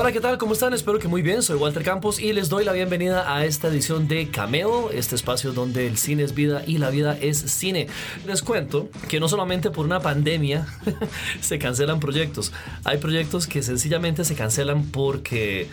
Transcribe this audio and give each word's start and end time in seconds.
Hola, 0.00 0.12
¿qué 0.12 0.20
tal? 0.20 0.38
¿Cómo 0.38 0.52
están? 0.52 0.72
Espero 0.74 1.00
que 1.00 1.08
muy 1.08 1.22
bien. 1.22 1.42
Soy 1.42 1.56
Walter 1.56 1.82
Campos 1.82 2.20
y 2.20 2.32
les 2.32 2.48
doy 2.48 2.64
la 2.64 2.70
bienvenida 2.72 3.34
a 3.34 3.44
esta 3.44 3.66
edición 3.66 4.06
de 4.06 4.28
Cameo, 4.28 4.92
este 4.92 5.16
espacio 5.16 5.52
donde 5.52 5.88
el 5.88 5.98
cine 5.98 6.22
es 6.22 6.36
vida 6.36 6.62
y 6.64 6.78
la 6.78 6.90
vida 6.90 7.18
es 7.20 7.36
cine. 7.38 7.88
Les 8.24 8.42
cuento 8.42 8.88
que 9.08 9.18
no 9.18 9.26
solamente 9.26 9.72
por 9.72 9.84
una 9.84 9.98
pandemia 9.98 10.68
se 11.40 11.58
cancelan 11.58 11.98
proyectos, 11.98 12.52
hay 12.84 12.98
proyectos 12.98 13.48
que 13.48 13.60
sencillamente 13.60 14.24
se 14.24 14.36
cancelan 14.36 14.84
porque 14.84 15.66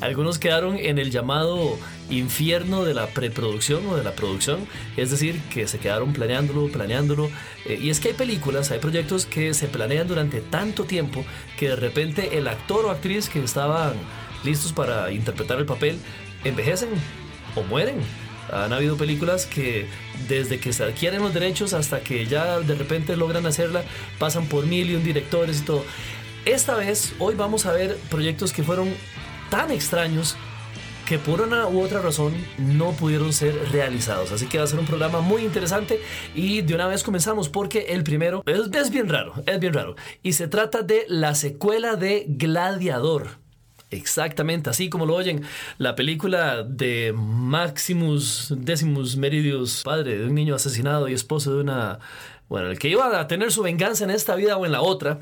algunos 0.00 0.38
quedaron 0.38 0.76
en 0.76 0.98
el 0.98 1.10
llamado 1.10 1.78
infierno 2.10 2.84
de 2.84 2.94
la 2.94 3.06
preproducción 3.08 3.86
o 3.86 3.96
de 3.96 4.04
la 4.04 4.12
producción, 4.12 4.66
es 4.96 5.10
decir, 5.10 5.40
que 5.52 5.66
se 5.66 5.78
quedaron 5.78 6.12
planeándolo, 6.12 6.68
planeándolo. 6.68 7.30
Eh, 7.64 7.78
y 7.80 7.90
es 7.90 8.00
que 8.00 8.08
hay 8.08 8.14
películas, 8.14 8.70
hay 8.70 8.78
proyectos 8.78 9.26
que 9.26 9.54
se 9.54 9.68
planean 9.68 10.06
durante 10.06 10.40
tanto 10.40 10.84
tiempo 10.84 11.24
que 11.58 11.70
de 11.70 11.76
repente 11.76 12.38
el 12.38 12.48
actor 12.48 12.84
o 12.84 12.90
actriz 12.90 13.28
que 13.28 13.42
estaban 13.42 13.94
listos 14.44 14.72
para 14.72 15.10
interpretar 15.12 15.58
el 15.58 15.66
papel 15.66 15.98
envejecen 16.44 16.90
o 17.54 17.62
mueren. 17.62 17.96
Han 18.52 18.72
habido 18.72 18.96
películas 18.96 19.46
que 19.46 19.86
desde 20.28 20.60
que 20.60 20.72
se 20.72 20.84
adquieren 20.84 21.20
los 21.20 21.34
derechos 21.34 21.72
hasta 21.72 22.00
que 22.00 22.26
ya 22.26 22.60
de 22.60 22.74
repente 22.76 23.16
logran 23.16 23.44
hacerla, 23.46 23.82
pasan 24.18 24.46
por 24.46 24.66
mil 24.66 24.88
y 24.90 24.94
un 24.94 25.02
directores 25.02 25.60
y 25.60 25.62
todo. 25.62 25.84
Esta 26.44 26.76
vez, 26.76 27.14
hoy 27.18 27.34
vamos 27.34 27.66
a 27.66 27.72
ver 27.72 27.96
proyectos 28.08 28.52
que 28.52 28.62
fueron 28.62 28.94
tan 29.50 29.70
extraños 29.70 30.36
que 31.06 31.18
por 31.18 31.40
una 31.40 31.68
u 31.68 31.80
otra 31.80 32.02
razón 32.02 32.34
no 32.58 32.90
pudieron 32.90 33.32
ser 33.32 33.70
realizados. 33.70 34.32
Así 34.32 34.46
que 34.46 34.58
va 34.58 34.64
a 34.64 34.66
ser 34.66 34.80
un 34.80 34.86
programa 34.86 35.20
muy 35.20 35.42
interesante 35.42 36.00
y 36.34 36.62
de 36.62 36.74
una 36.74 36.88
vez 36.88 37.04
comenzamos 37.04 37.48
porque 37.48 37.86
el 37.90 38.02
primero 38.02 38.42
es, 38.44 38.90
bien 38.90 39.08
raro, 39.08 39.34
es 39.46 39.60
bien 39.60 39.72
raro. 39.72 39.94
Y 40.22 40.32
se 40.32 40.48
trata 40.48 40.82
de 40.82 41.04
la 41.08 41.34
secuela 41.34 41.94
de 41.94 42.24
Gladiador. 42.28 43.45
Exactamente, 43.90 44.68
así 44.68 44.90
como 44.90 45.06
lo 45.06 45.14
oyen, 45.14 45.42
la 45.78 45.94
película 45.94 46.64
de 46.64 47.14
Maximus 47.16 48.52
Decimus 48.56 49.16
Meridius, 49.16 49.82
padre 49.84 50.18
de 50.18 50.26
un 50.26 50.34
niño 50.34 50.56
asesinado 50.56 51.08
y 51.08 51.14
esposo 51.14 51.54
de 51.54 51.60
una 51.60 52.00
bueno, 52.48 52.70
el 52.70 52.78
que 52.78 52.88
iba 52.88 53.18
a 53.18 53.26
tener 53.26 53.50
su 53.50 53.62
venganza 53.62 54.04
en 54.04 54.10
esta 54.10 54.36
vida 54.36 54.56
o 54.56 54.64
en 54.66 54.72
la 54.72 54.80
otra. 54.80 55.18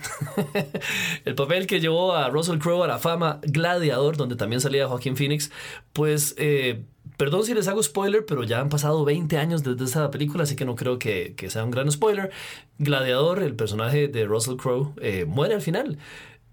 el 1.24 1.34
papel 1.34 1.66
que 1.66 1.80
llevó 1.80 2.14
a 2.14 2.28
Russell 2.28 2.58
Crowe 2.58 2.84
a 2.84 2.86
la 2.86 2.98
fama 2.98 3.40
Gladiador, 3.42 4.16
donde 4.18 4.36
también 4.36 4.60
salía 4.60 4.88
Joaquín 4.88 5.16
Phoenix, 5.16 5.50
pues... 5.92 6.34
Eh, 6.38 6.84
perdón 7.16 7.44
si 7.44 7.54
les 7.54 7.68
hago 7.68 7.82
spoiler, 7.82 8.26
pero 8.26 8.42
ya 8.42 8.60
han 8.60 8.68
pasado 8.68 9.04
20 9.04 9.38
años 9.38 9.62
desde 9.62 9.84
esa 9.84 10.10
película, 10.10 10.42
así 10.42 10.56
que 10.56 10.64
no 10.64 10.74
creo 10.74 10.98
que, 10.98 11.34
sea 11.48 11.64
un 11.64 11.70
gran 11.70 11.90
spoiler. 11.90 12.30
Gladiador, 12.78 13.42
el 13.42 13.54
personaje 13.54 14.08
de 14.08 14.24
Russell 14.26 14.56
Crowe, 14.56 14.92
eh, 15.00 15.24
muere 15.24 15.54
al 15.54 15.62
final. 15.62 15.98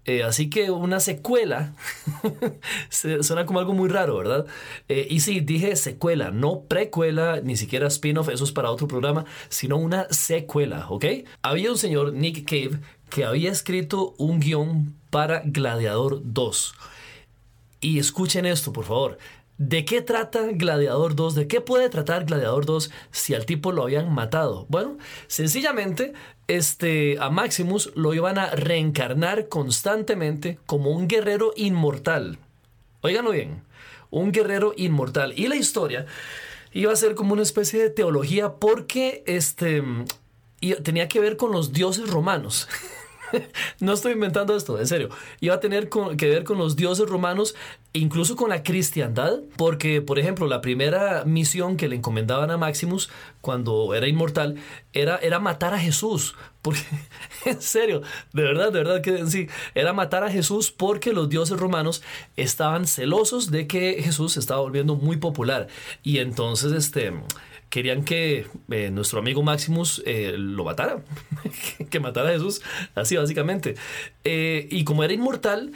Eh, 0.04 0.24
así 0.24 0.50
que 0.50 0.70
una 0.70 0.98
secuela 0.98 1.74
suena 2.90 3.46
como 3.46 3.60
algo 3.60 3.72
muy 3.72 3.88
raro, 3.88 4.16
¿verdad? 4.16 4.46
Eh, 4.88 5.06
y 5.08 5.20
sí, 5.20 5.40
dije 5.40 5.76
secuela, 5.76 6.30
no 6.30 6.62
precuela, 6.62 7.40
ni 7.40 7.56
siquiera 7.56 7.86
spin-off, 7.86 8.28
eso 8.28 8.42
es 8.42 8.52
para 8.52 8.70
otro 8.70 8.88
programa, 8.88 9.24
sino 9.48 9.76
una 9.76 10.06
secuela, 10.10 10.86
¿ok? 10.88 11.04
Había 11.42 11.70
un 11.70 11.78
señor, 11.78 12.12
Nick 12.14 12.44
Cave, 12.48 12.80
que 13.10 13.24
había 13.24 13.52
escrito 13.52 14.14
un 14.18 14.40
guion 14.40 14.96
para 15.10 15.42
Gladiador 15.44 16.20
2. 16.24 16.74
Y 17.80 17.98
escuchen 17.98 18.46
esto, 18.46 18.72
por 18.72 18.84
favor. 18.84 19.18
¿De 19.58 19.84
qué 19.84 20.02
trata 20.02 20.40
Gladiador 20.52 21.14
2? 21.14 21.34
¿De 21.34 21.46
qué 21.46 21.60
puede 21.60 21.88
tratar 21.88 22.24
Gladiador 22.24 22.66
2 22.66 22.90
si 23.10 23.34
al 23.34 23.46
tipo 23.46 23.70
lo 23.70 23.84
habían 23.84 24.12
matado? 24.12 24.66
Bueno, 24.68 24.96
sencillamente 25.26 26.14
este, 26.48 27.16
a 27.20 27.30
Maximus 27.30 27.92
lo 27.94 28.14
iban 28.14 28.38
a 28.38 28.50
reencarnar 28.50 29.48
constantemente 29.48 30.58
como 30.66 30.90
un 30.90 31.06
guerrero 31.06 31.52
inmortal. 31.54 32.38
Óiganlo 33.02 33.30
bien, 33.32 33.62
un 34.10 34.32
guerrero 34.32 34.72
inmortal. 34.76 35.32
Y 35.36 35.48
la 35.48 35.56
historia 35.56 36.06
iba 36.72 36.92
a 36.92 36.96
ser 36.96 37.14
como 37.14 37.34
una 37.34 37.42
especie 37.42 37.80
de 37.80 37.90
teología 37.90 38.54
porque 38.54 39.22
este, 39.26 39.82
tenía 40.82 41.08
que 41.08 41.20
ver 41.20 41.36
con 41.36 41.52
los 41.52 41.72
dioses 41.72 42.08
romanos. 42.10 42.68
no 43.80 43.92
estoy 43.92 44.12
inventando 44.12 44.56
esto, 44.56 44.78
en 44.78 44.86
serio. 44.86 45.08
Iba 45.40 45.54
a 45.54 45.60
tener 45.60 45.88
que 46.16 46.28
ver 46.28 46.44
con 46.44 46.58
los 46.58 46.76
dioses 46.76 47.08
romanos, 47.08 47.54
incluso 47.92 48.36
con 48.36 48.50
la 48.50 48.62
cristiandad, 48.62 49.40
porque, 49.56 50.00
por 50.02 50.18
ejemplo, 50.18 50.46
la 50.46 50.60
primera 50.60 51.24
misión 51.24 51.76
que 51.76 51.88
le 51.88 51.96
encomendaban 51.96 52.50
a 52.50 52.56
Maximus 52.56 53.10
cuando 53.40 53.94
era 53.94 54.08
inmortal 54.08 54.56
era, 54.92 55.16
era 55.16 55.38
matar 55.38 55.74
a 55.74 55.78
Jesús. 55.78 56.34
Porque, 56.62 56.80
en 57.44 57.60
serio, 57.60 58.02
de 58.32 58.42
verdad, 58.42 58.72
de 58.72 58.78
verdad 58.78 59.00
que 59.02 59.26
sí, 59.26 59.48
era 59.74 59.92
matar 59.92 60.24
a 60.24 60.30
Jesús 60.30 60.70
porque 60.70 61.12
los 61.12 61.28
dioses 61.28 61.58
romanos 61.58 62.02
estaban 62.36 62.86
celosos 62.86 63.50
de 63.50 63.66
que 63.66 64.02
Jesús 64.02 64.36
estaba 64.36 64.60
volviendo 64.60 64.94
muy 64.94 65.16
popular. 65.16 65.68
Y 66.02 66.18
entonces, 66.18 66.72
este 66.72 67.12
querían 67.72 68.04
que 68.04 68.46
eh, 68.70 68.90
nuestro 68.90 69.20
amigo 69.20 69.42
Maximus 69.42 70.02
eh, 70.04 70.34
lo 70.36 70.62
matara, 70.62 70.98
que 71.90 72.00
matara 72.00 72.28
a 72.28 72.32
Jesús, 72.32 72.60
así 72.94 73.16
básicamente. 73.16 73.76
Eh, 74.24 74.68
y 74.70 74.84
como 74.84 75.04
era 75.04 75.14
inmortal, 75.14 75.72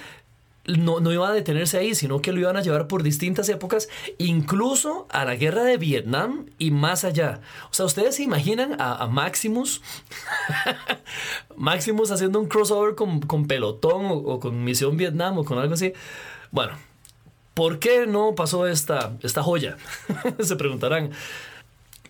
no, 0.67 1.01
no, 1.01 1.11
iba 1.11 1.27
a 1.27 1.33
detenerse 1.33 1.79
ahí, 1.79 1.95
sino 1.95 2.21
que 2.21 2.33
lo 2.33 2.41
iban 2.41 2.59
a 2.59 2.61
llevar 2.61 2.87
por 2.87 3.03
distintas 3.03 3.49
épocas, 3.49 3.89
incluso 4.19 5.07
a 5.09 5.25
la 5.25 5.37
guerra 5.37 5.63
de 5.63 5.79
Vietnam 5.79 6.51
y 6.59 6.71
más 6.71 7.03
allá. 7.05 7.41
O 7.71 7.73
sea, 7.73 7.87
ustedes 7.87 8.17
se 8.17 8.25
imaginan 8.25 8.77
a, 8.79 9.07
Maximus, 9.07 9.81
Maximus 11.57 12.11
haciendo 12.11 12.41
un 12.41 12.47
crossover 12.49 12.95
con, 12.95 13.21
con 13.21 13.47
Pelotón 13.47 14.05
o, 14.05 14.17
o, 14.17 14.39
con 14.39 14.65
Misión 14.65 14.99
Vietnam 14.99 15.39
o 15.39 15.45
con 15.47 15.59
algo 15.59 15.73
así. 15.73 15.95
Bueno, 16.51 16.75
¿por 17.55 17.79
qué 17.79 18.07
no 18.07 18.35
pasó 18.35 18.67
esta, 18.67 19.17
esta 19.23 19.43
joya? 19.43 19.79
se 20.41 20.57
preguntarán. 20.57 21.13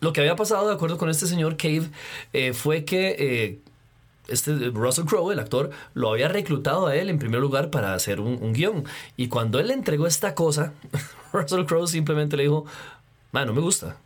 Lo 0.06 0.12
que 0.12 0.20
había 0.20 0.36
pasado, 0.36 0.68
de 0.68 0.74
acuerdo 0.74 0.98
con 0.98 1.10
este 1.10 1.26
señor 1.26 1.56
Cave, 1.56 1.90
eh, 2.32 2.52
fue 2.52 2.84
que 2.84 3.16
eh, 3.18 3.58
este 4.28 4.52
Russell 4.72 5.04
Crowe, 5.04 5.32
el 5.32 5.40
actor, 5.40 5.70
lo 5.94 6.12
había 6.12 6.28
reclutado 6.28 6.86
a 6.86 6.94
él 6.94 7.10
en 7.10 7.18
primer 7.18 7.40
lugar 7.40 7.70
para 7.70 7.92
hacer 7.92 8.20
un, 8.20 8.38
un 8.40 8.52
guion. 8.52 8.84
Y 9.16 9.26
cuando 9.26 9.58
él 9.58 9.66
le 9.66 9.74
entregó 9.74 10.06
esta 10.06 10.36
cosa, 10.36 10.74
Russell 11.32 11.64
Crowe 11.64 11.88
simplemente 11.88 12.36
le 12.36 12.44
dijo, 12.44 12.66
man, 13.32 13.48
no 13.48 13.52
me 13.52 13.60
gusta. 13.60 13.96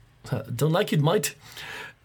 Don't 0.48 0.72
like 0.72 0.94
it, 0.94 1.02
might. 1.02 1.26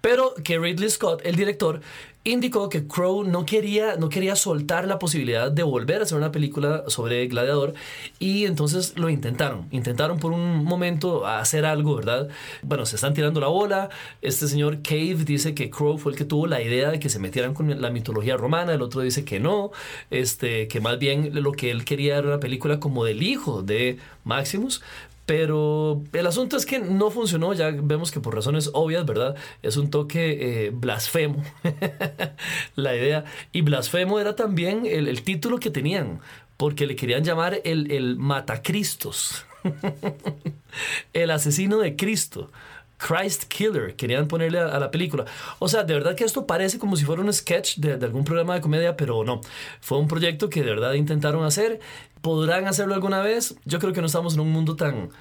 Pero 0.01 0.33
que 0.43 0.59
Ridley 0.59 0.89
Scott, 0.89 1.21
el 1.23 1.37
director, 1.37 1.79
indicó 2.25 2.69
que 2.69 2.87
Crow 2.87 3.23
no 3.23 3.45
quería, 3.45 3.95
no 3.97 4.09
quería 4.09 4.35
soltar 4.35 4.87
la 4.87 4.99
posibilidad 4.99 5.51
de 5.51 5.61
volver 5.63 5.99
a 5.99 6.03
hacer 6.03 6.17
una 6.17 6.31
película 6.31 6.83
sobre 6.87 7.27
Gladiador 7.27 7.75
y 8.19 8.45
entonces 8.45 8.97
lo 8.97 9.09
intentaron. 9.09 9.67
Intentaron 9.71 10.19
por 10.19 10.31
un 10.31 10.65
momento 10.65 11.27
hacer 11.27 11.65
algo, 11.65 11.95
¿verdad? 11.95 12.27
Bueno, 12.63 12.85
se 12.87 12.95
están 12.95 13.13
tirando 13.13 13.39
la 13.39 13.47
bola. 13.47 13.89
Este 14.23 14.47
señor 14.47 14.81
Cave 14.81 15.23
dice 15.23 15.53
que 15.53 15.69
Crow 15.69 15.99
fue 15.99 16.13
el 16.13 16.17
que 16.17 16.25
tuvo 16.25 16.47
la 16.47 16.61
idea 16.61 16.89
de 16.89 16.99
que 16.99 17.09
se 17.09 17.19
metieran 17.19 17.53
con 17.53 17.79
la 17.79 17.89
mitología 17.91 18.35
romana, 18.35 18.73
el 18.73 18.81
otro 18.81 19.01
dice 19.01 19.23
que 19.23 19.39
no, 19.39 19.71
este, 20.09 20.67
que 20.67 20.81
más 20.81 20.97
bien 20.97 21.29
lo 21.43 21.51
que 21.51 21.69
él 21.69 21.85
quería 21.85 22.17
era 22.17 22.27
una 22.27 22.39
película 22.39 22.79
como 22.79 23.05
del 23.05 23.21
hijo 23.21 23.61
de 23.61 23.99
Maximus, 24.23 24.81
pero 25.25 26.03
el 26.13 26.27
asunto 26.27 26.55
es 26.55 26.65
que 26.65 26.79
no 26.79 27.09
funcionó, 27.09 27.53
ya 27.53 27.71
vemos 27.71 28.11
que 28.11 28.19
por 28.19 28.35
razones 28.35 28.69
obvias, 28.73 29.05
¿verdad? 29.05 29.35
Es 29.63 29.75
un 29.75 29.89
toque 29.89 30.67
eh, 30.67 30.69
blasfemo 30.71 31.43
la 32.75 32.95
idea. 32.95 33.25
Y 33.51 33.61
blasfemo 33.61 34.19
era 34.19 34.35
también 34.35 34.85
el, 34.85 35.23
título 35.23 35.57
que 35.57 35.71
tenían, 35.71 36.19
porque 36.57 36.85
le 36.85 36.95
querían 36.95 37.23
llamar 37.23 37.59
el, 37.63 37.91
el 37.91 38.17
Matacristos, 38.17 39.45
el 41.13 41.31
asesino 41.31 41.79
de 41.79 41.95
Cristo. 41.95 42.51
Christ 42.97 43.45
Killer, 43.45 43.95
querían 43.95 44.27
ponerle 44.27 44.59
a, 44.59 44.79
la 44.79 44.89
película. 44.89 45.25
O 45.59 45.67
sea, 45.67 45.83
de 45.83 45.93
verdad 45.93 46.15
que 46.15 46.23
esto 46.23 46.47
parece 46.47 46.79
como 46.79 46.95
si 46.95 47.03
fuera 47.03 47.21
un 47.21 47.31
sketch 47.33 47.77
de, 47.77 47.97
de, 47.97 48.05
algún 48.05 48.23
programa 48.23 48.55
de 48.55 48.61
comedia, 48.61 48.95
pero 48.95 49.23
no. 49.23 49.41
Fue 49.81 49.97
un 49.97 50.07
proyecto 50.07 50.49
que 50.49 50.63
de 50.63 50.69
verdad 50.69 50.93
intentaron 50.93 51.43
hacer. 51.43 51.81
¿Podrán 52.25 52.65
hacerlo 52.67 52.95
alguna 52.95 53.21
vez? 53.21 53.53
Yo 53.65 53.77
creo 53.77 53.93
que 53.93 54.01
no 54.01 54.07
estamos 54.07 54.33
en 54.33 54.39
un 54.39 54.51
mundo 54.51 54.75
tan, 54.75 55.11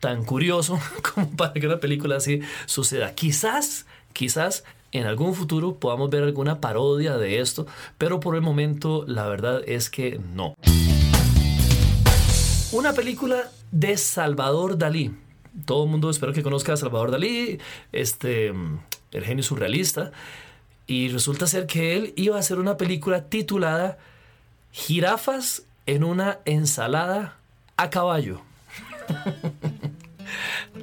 tan 0.00 0.24
curioso 0.24 0.80
como 1.14 1.30
para 1.36 1.52
que 1.52 1.64
una 1.64 1.78
película 1.78 2.16
así 2.16 2.40
suceda. 2.66 3.14
Quizás, 3.14 3.86
quizás 4.12 4.64
en 4.90 5.06
algún 5.06 5.36
futuro 5.36 5.76
podamos 5.76 6.10
ver 6.10 6.24
alguna 6.24 6.60
parodia 6.60 7.18
de 7.18 7.38
esto, 7.38 7.68
pero 7.98 8.18
por 8.18 8.34
el 8.34 8.40
momento 8.40 9.04
la 9.06 9.28
verdad 9.28 9.62
es 9.64 9.90
que 9.90 10.20
no. 10.34 10.56
Una 12.72 12.94
película 12.94 13.48
de 13.70 13.96
Salvador 13.96 14.76
Dalí 14.76 15.14
todo 15.66 15.84
el 15.84 15.90
mundo 15.90 16.10
espero 16.10 16.32
que 16.32 16.42
conozca 16.42 16.72
a 16.72 16.76
Salvador 16.76 17.12
Dalí. 17.12 17.60
Este, 17.92 18.48
el 18.48 19.24
genio 19.24 19.44
surrealista. 19.44 20.10
Y 20.88 21.10
resulta 21.10 21.46
ser 21.46 21.68
que 21.68 21.96
él 21.96 22.12
iba 22.16 22.34
a 22.34 22.40
hacer 22.40 22.58
una 22.58 22.76
película 22.76 23.28
titulada 23.28 23.98
Jirafas 24.72 25.62
en 25.86 26.04
una 26.04 26.38
ensalada 26.44 27.36
a 27.76 27.90
caballo. 27.90 28.40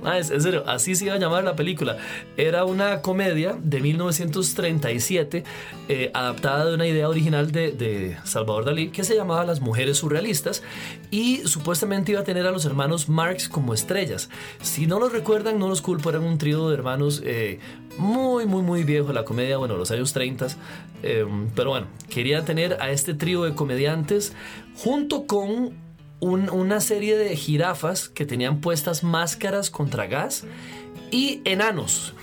En 0.03 0.41
serio, 0.41 0.63
así 0.67 0.95
se 0.95 1.05
iba 1.05 1.15
a 1.15 1.17
llamar 1.17 1.43
la 1.43 1.55
película. 1.55 1.97
Era 2.37 2.65
una 2.65 3.01
comedia 3.01 3.57
de 3.61 3.79
1937, 3.79 5.43
eh, 5.89 6.11
adaptada 6.13 6.65
de 6.65 6.75
una 6.75 6.87
idea 6.87 7.07
original 7.07 7.51
de, 7.51 7.71
de, 7.71 8.17
Salvador 8.23 8.65
Dalí, 8.65 8.89
que 8.89 9.03
se 9.03 9.15
llamaba 9.15 9.43
Las 9.45 9.61
Mujeres 9.61 9.97
Surrealistas, 9.97 10.63
y 11.11 11.37
supuestamente 11.45 12.11
iba 12.11 12.21
a 12.21 12.23
tener 12.23 12.47
a 12.47 12.51
los 12.51 12.65
hermanos 12.65 13.09
Marx 13.09 13.47
como 13.49 13.73
estrellas. 13.73 14.29
Si 14.61 14.87
no 14.87 14.99
los 14.99 15.11
recuerdan, 15.11 15.59
no 15.59 15.67
los 15.67 15.81
culpo, 15.81 16.09
eran 16.09 16.23
un 16.23 16.37
trío 16.37 16.69
de 16.69 16.73
hermanos 16.73 17.21
eh, 17.25 17.59
muy, 17.97 18.45
muy, 18.45 18.61
muy 18.61 18.83
viejo, 18.83 19.13
la 19.13 19.25
comedia, 19.25 19.57
bueno, 19.57 19.77
los 19.77 19.91
años 19.91 20.13
30, 20.13 20.47
eh, 21.03 21.25
pero 21.55 21.71
bueno, 21.71 21.87
quería 22.09 22.43
tener 22.45 22.77
a 22.81 22.91
este 22.91 23.13
trío 23.13 23.43
de 23.43 23.53
comediantes 23.53 24.33
junto 24.75 25.27
con 25.27 25.73
una 26.21 26.79
serie 26.79 27.17
de 27.17 27.35
jirafas 27.35 28.07
que 28.07 28.25
tenían 28.25 28.61
puestas 28.61 29.03
máscaras 29.03 29.69
contra 29.69 30.05
gas 30.05 30.45
y 31.09 31.41
enanos. 31.45 32.13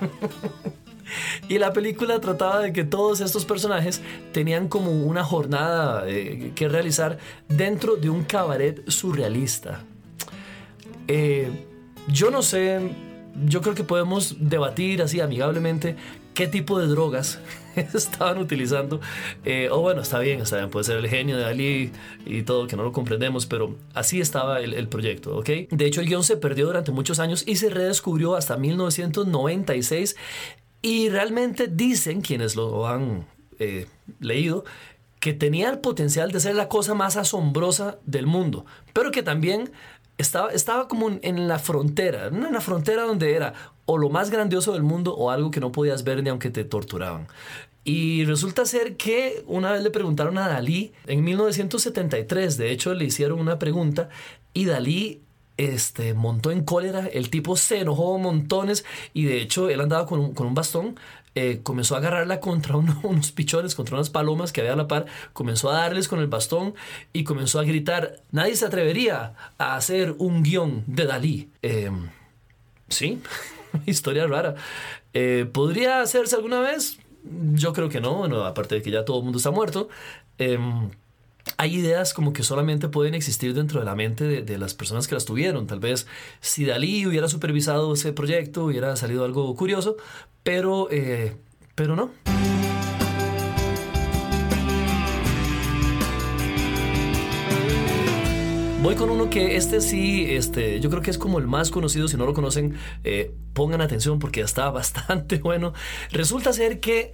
y 1.48 1.58
la 1.58 1.72
película 1.72 2.20
trataba 2.20 2.60
de 2.60 2.72
que 2.72 2.84
todos 2.84 3.20
estos 3.20 3.44
personajes 3.44 4.00
tenían 4.32 4.68
como 4.68 4.92
una 4.92 5.24
jornada 5.24 6.04
eh, 6.06 6.52
que 6.54 6.68
realizar 6.68 7.18
dentro 7.48 7.96
de 7.96 8.08
un 8.08 8.24
cabaret 8.24 8.88
surrealista. 8.88 9.82
Eh, 11.08 11.50
yo 12.08 12.30
no 12.30 12.42
sé, 12.42 12.80
yo 13.46 13.60
creo 13.60 13.74
que 13.74 13.84
podemos 13.84 14.36
debatir 14.38 15.02
así 15.02 15.20
amigablemente 15.20 15.96
qué 16.34 16.46
tipo 16.46 16.78
de 16.78 16.86
drogas 16.86 17.40
estaban 17.94 18.38
utilizando. 18.38 19.00
Eh, 19.44 19.68
o 19.70 19.80
bueno, 19.80 20.02
está 20.02 20.18
bien, 20.18 20.40
está 20.40 20.56
bien, 20.56 20.70
puede 20.70 20.84
ser 20.84 20.98
el 20.98 21.08
genio 21.08 21.36
de 21.36 21.44
Ali 21.44 21.92
y 22.26 22.42
todo, 22.42 22.66
que 22.66 22.76
no 22.76 22.82
lo 22.82 22.92
comprendemos, 22.92 23.46
pero 23.46 23.76
así 23.94 24.20
estaba 24.20 24.60
el, 24.60 24.88
proyecto, 24.88 25.36
¿ok? 25.36 25.48
De 25.70 25.86
hecho, 25.86 26.00
el 26.00 26.08
guion 26.08 26.24
se 26.24 26.36
perdió 26.36 26.66
durante 26.66 26.92
muchos 26.92 27.18
años 27.18 27.44
y 27.46 27.56
se 27.56 27.70
redescubrió 27.70 28.36
hasta 28.36 28.56
1996 28.56 30.16
y 30.82 31.08
realmente 31.08 31.66
dicen 31.68 32.20
quienes 32.20 32.56
lo 32.56 32.86
han 32.86 33.26
eh, 33.58 33.86
leído 34.20 34.64
que 35.20 35.32
tenía 35.32 35.70
el 35.70 35.78
potencial 35.78 36.30
de 36.32 36.40
ser 36.40 36.54
la 36.54 36.68
cosa 36.68 36.92
más 36.92 37.16
asombrosa 37.16 37.98
del 38.04 38.26
mundo, 38.26 38.66
pero 38.92 39.10
que 39.10 39.22
también 39.22 39.72
estaba, 40.18 40.50
estaba 40.50 40.86
como 40.86 41.10
en 41.22 41.48
la 41.48 41.58
frontera, 41.58 42.26
en 42.26 42.52
la 42.52 42.60
frontera 42.60 43.04
donde 43.04 43.34
era 43.34 43.54
lo 43.98 44.10
más 44.10 44.30
grandioso 44.30 44.72
del 44.72 44.82
mundo 44.82 45.14
o 45.14 45.30
algo 45.30 45.50
que 45.50 45.60
no 45.60 45.72
podías 45.72 46.04
ver 46.04 46.22
ni 46.22 46.30
aunque 46.30 46.50
te 46.50 46.64
torturaban. 46.64 47.26
Y 47.84 48.24
resulta 48.24 48.64
ser 48.64 48.96
que 48.96 49.44
una 49.46 49.72
vez 49.72 49.82
le 49.82 49.90
preguntaron 49.90 50.38
a 50.38 50.48
Dalí, 50.48 50.92
en 51.06 51.22
1973, 51.22 52.56
de 52.56 52.72
hecho 52.72 52.94
le 52.94 53.04
hicieron 53.04 53.38
una 53.38 53.58
pregunta 53.58 54.08
y 54.54 54.64
Dalí 54.64 55.20
este, 55.56 56.14
montó 56.14 56.50
en 56.50 56.64
cólera, 56.64 57.06
el 57.06 57.30
tipo 57.30 57.56
se 57.56 57.80
enojó 57.80 58.18
montones 58.18 58.84
y 59.12 59.24
de 59.24 59.40
hecho 59.40 59.68
él 59.68 59.80
andaba 59.80 60.06
con 60.06 60.18
un, 60.18 60.34
con 60.34 60.46
un 60.46 60.54
bastón, 60.54 60.96
eh, 61.36 61.60
comenzó 61.62 61.94
a 61.94 61.98
agarrarla 61.98 62.40
contra 62.40 62.76
unos 63.02 63.32
pichones, 63.32 63.74
contra 63.74 63.96
unas 63.96 64.10
palomas 64.10 64.52
que 64.52 64.60
había 64.60 64.72
a 64.72 64.76
la 64.76 64.88
par, 64.88 65.06
comenzó 65.32 65.70
a 65.70 65.74
darles 65.74 66.08
con 66.08 66.20
el 66.20 66.26
bastón 66.26 66.74
y 67.12 67.24
comenzó 67.24 67.60
a 67.60 67.64
gritar, 67.64 68.22
nadie 68.30 68.56
se 68.56 68.66
atrevería 68.66 69.34
a 69.58 69.76
hacer 69.76 70.14
un 70.18 70.42
guion 70.42 70.84
de 70.86 71.06
Dalí. 71.06 71.50
Em, 71.62 72.08
sí, 72.88 73.20
historia 73.86 74.26
rara. 74.26 74.54
Eh, 75.12 75.48
¿Podría 75.52 76.00
hacerse 76.00 76.36
alguna 76.36 76.60
vez? 76.60 76.98
Yo 77.54 77.72
creo 77.72 77.88
que 77.88 78.00
no, 78.00 78.14
bueno, 78.14 78.44
aparte 78.44 78.76
de 78.76 78.82
que 78.82 78.90
ya 78.90 79.04
todo 79.04 79.18
el 79.18 79.24
mundo 79.24 79.38
está 79.38 79.50
muerto. 79.50 79.88
Em, 80.38 80.90
hay 81.56 81.74
ideas 81.76 82.14
como 82.14 82.32
que 82.32 82.42
solamente 82.42 82.88
pueden 82.88 83.14
existir 83.14 83.54
dentro 83.54 83.80
de 83.80 83.86
la 83.86 83.94
mente 83.94 84.42
de, 84.42 84.58
las 84.58 84.74
personas 84.74 85.08
que 85.08 85.14
las 85.14 85.24
tuvieron. 85.24 85.66
Tal 85.66 85.80
vez 85.80 86.06
si 86.40 86.64
Dalí 86.64 87.06
hubiera 87.06 87.28
supervisado 87.28 87.94
ese 87.94 88.12
proyecto 88.12 88.64
hubiera 88.64 88.96
salido 88.96 89.24
algo 89.24 89.54
curioso, 89.54 89.96
pero, 90.42 90.88
eh, 90.90 91.36
pero 91.74 91.96
no. 91.96 92.10
Voy 98.84 98.96
con 98.96 99.08
uno 99.08 99.30
que 99.30 99.56
este 99.56 99.80
sí, 99.80 100.26
este, 100.28 100.78
yo 100.78 100.90
creo 100.90 101.00
que 101.00 101.10
es 101.10 101.16
como 101.16 101.38
el 101.38 101.46
más 101.46 101.70
conocido. 101.70 102.06
Si 102.06 102.18
no 102.18 102.26
lo 102.26 102.34
conocen, 102.34 102.76
eh, 103.02 103.34
pongan 103.54 103.80
atención 103.80 104.18
porque 104.18 104.42
está 104.42 104.68
bastante 104.70 105.38
bueno. 105.38 105.72
Resulta 106.10 106.52
ser 106.52 106.80
que 106.80 107.12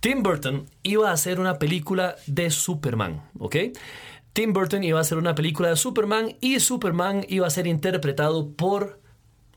Tim 0.00 0.24
Burton 0.24 0.68
iba 0.82 1.10
a 1.10 1.12
hacer 1.12 1.38
una 1.38 1.60
película 1.60 2.16
de 2.26 2.50
Superman, 2.50 3.22
¿ok? 3.38 3.56
Tim 4.32 4.52
Burton 4.52 4.82
iba 4.82 4.98
a 4.98 5.02
hacer 5.02 5.16
una 5.16 5.36
película 5.36 5.68
de 5.68 5.76
Superman 5.76 6.36
y 6.40 6.58
Superman 6.58 7.24
iba 7.28 7.46
a 7.46 7.50
ser 7.50 7.68
interpretado 7.68 8.50
por, 8.50 9.00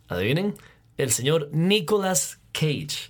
adivinen, 0.08 0.54
el 0.98 1.10
señor 1.10 1.50
Nicolas 1.52 2.40
Cage. 2.52 3.10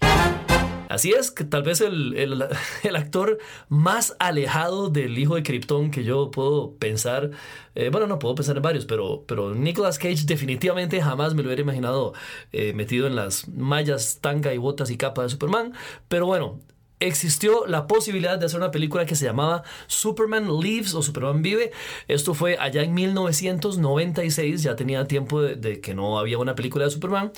Así 0.89 1.11
es, 1.11 1.31
que 1.31 1.43
tal 1.43 1.63
vez 1.63 1.81
el, 1.81 2.13
el, 2.83 2.95
actor 2.95 3.37
más 3.69 4.15
alejado 4.19 4.89
del 4.89 5.17
hijo 5.17 5.35
de 5.35 5.43
Krypton 5.43 5.91
que 5.91 6.03
yo 6.03 6.31
puedo 6.31 6.75
pensar, 6.75 7.31
eh, 7.75 7.89
bueno, 7.89 8.07
no 8.07 8.19
puedo 8.19 8.35
pensar 8.35 8.55
en 8.55 8.63
varios, 8.63 8.85
pero, 8.85 9.23
pero 9.27 9.53
Nicolas 9.53 9.99
Cage 9.99 10.25
definitivamente 10.25 11.01
jamás 11.01 11.33
me 11.33 11.43
lo 11.43 11.49
hubiera 11.49 11.61
imaginado 11.61 12.13
eh, 12.53 12.73
metido 12.73 13.07
en 13.07 13.15
las 13.15 13.47
mallas, 13.49 14.19
tanga 14.21 14.53
y 14.53 14.57
botas 14.57 14.89
y 14.89 14.97
capa 14.97 15.23
de 15.23 15.29
Superman. 15.29 15.73
Pero 16.07 16.25
bueno, 16.25 16.59
existió 16.99 17.65
la 17.67 17.87
posibilidad 17.87 18.39
de 18.39 18.45
hacer 18.45 18.59
una 18.59 18.71
película 18.71 19.05
que 19.05 19.15
se 19.15 19.25
llamaba 19.25 19.63
Superman 19.87 20.59
Lives 20.59 20.93
o 20.93 21.01
Superman 21.01 21.41
Vive. 21.41 21.71
Esto 22.07 22.33
fue 22.33 22.57
allá 22.59 22.83
en 22.83 22.93
1996, 22.93 24.63
ya 24.63 24.75
tenía 24.75 25.05
tiempo 25.05 25.41
de, 25.41 25.79
que 25.79 25.93
no 25.93 26.17
había 26.19 26.37
una 26.37 26.55
película 26.55 26.85
de 26.85 26.91
Superman 26.91 27.31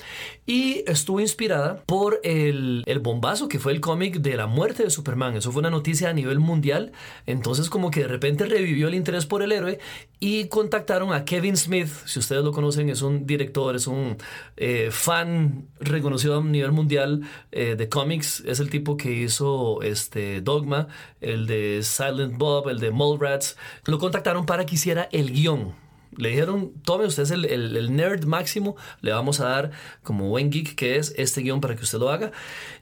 y 0.46 0.82
estuvo 0.86 1.20
inspirada 1.20 1.82
por 1.86 2.20
el, 2.24 2.82
el 2.86 2.98
bombazo 3.00 3.48
que 3.48 3.58
fue 3.58 3.72
el 3.72 3.80
cómic 3.80 4.20
de 4.20 4.36
la 4.36 4.46
muerte 4.46 4.84
de 4.84 4.90
Superman. 4.90 5.36
Eso 5.36 5.52
fue 5.52 5.60
una 5.60 5.70
noticia 5.70 6.08
a 6.08 6.12
nivel 6.12 6.38
mundial, 6.38 6.92
entonces 7.26 7.68
como 7.68 7.90
que 7.90 8.00
de 8.00 8.08
repente 8.08 8.46
revivió 8.46 8.88
el 8.88 8.94
interés 8.94 9.26
por 9.26 9.42
el 9.42 9.52
héroe 9.52 9.78
y 10.18 10.48
contactaron 10.48 11.12
a 11.12 11.24
Kevin 11.24 11.56
Smith, 11.56 11.88
si 12.04 12.18
ustedes 12.18 12.44
lo 12.44 12.52
conocen, 12.52 12.88
es 12.90 13.02
un 13.02 13.26
director, 13.26 13.74
es 13.74 13.86
un 13.86 14.16
eh, 14.56 14.88
fan 14.90 15.68
reconocido 15.80 16.38
a 16.38 16.42
nivel 16.42 16.72
mundial 16.72 17.22
eh, 17.52 17.74
de 17.76 17.88
cómics, 17.88 18.42
es 18.46 18.60
el 18.60 18.68
tipo 18.68 18.96
que 18.96 19.10
hizo 19.12 19.49
este 19.82 20.40
Dogma, 20.40 20.88
el 21.20 21.46
de 21.46 21.80
Silent 21.82 22.36
Bob, 22.38 22.68
el 22.68 22.80
de 22.80 22.90
Mallrats, 22.90 23.56
lo 23.86 23.98
contactaron 23.98 24.46
para 24.46 24.66
que 24.66 24.74
hiciera 24.74 25.08
el 25.12 25.32
guion. 25.32 25.74
Le 26.16 26.30
dijeron, 26.30 26.72
tome 26.84 27.06
usted 27.06 27.22
es 27.22 27.30
el, 27.30 27.96
nerd 27.96 28.24
máximo, 28.24 28.76
le 29.00 29.12
vamos 29.12 29.38
a 29.40 29.48
dar 29.48 29.70
como 30.02 30.28
buen 30.28 30.50
geek 30.50 30.74
que 30.74 30.96
es 30.96 31.14
este 31.16 31.40
guion 31.40 31.60
para 31.60 31.76
que 31.76 31.84
usted 31.84 31.98
lo 31.98 32.10
haga. 32.10 32.32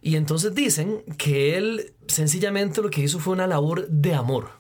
Y 0.01 0.17
entonces 0.17 0.55
dicen 0.55 1.03
que 1.19 1.57
él 1.59 1.93
sencillamente 2.07 2.81
lo 2.81 2.89
que 2.89 3.03
hizo 3.03 3.19
fue 3.19 3.35
una 3.35 3.47
labor 3.47 3.87
de 3.89 4.15
amor. 4.15 4.51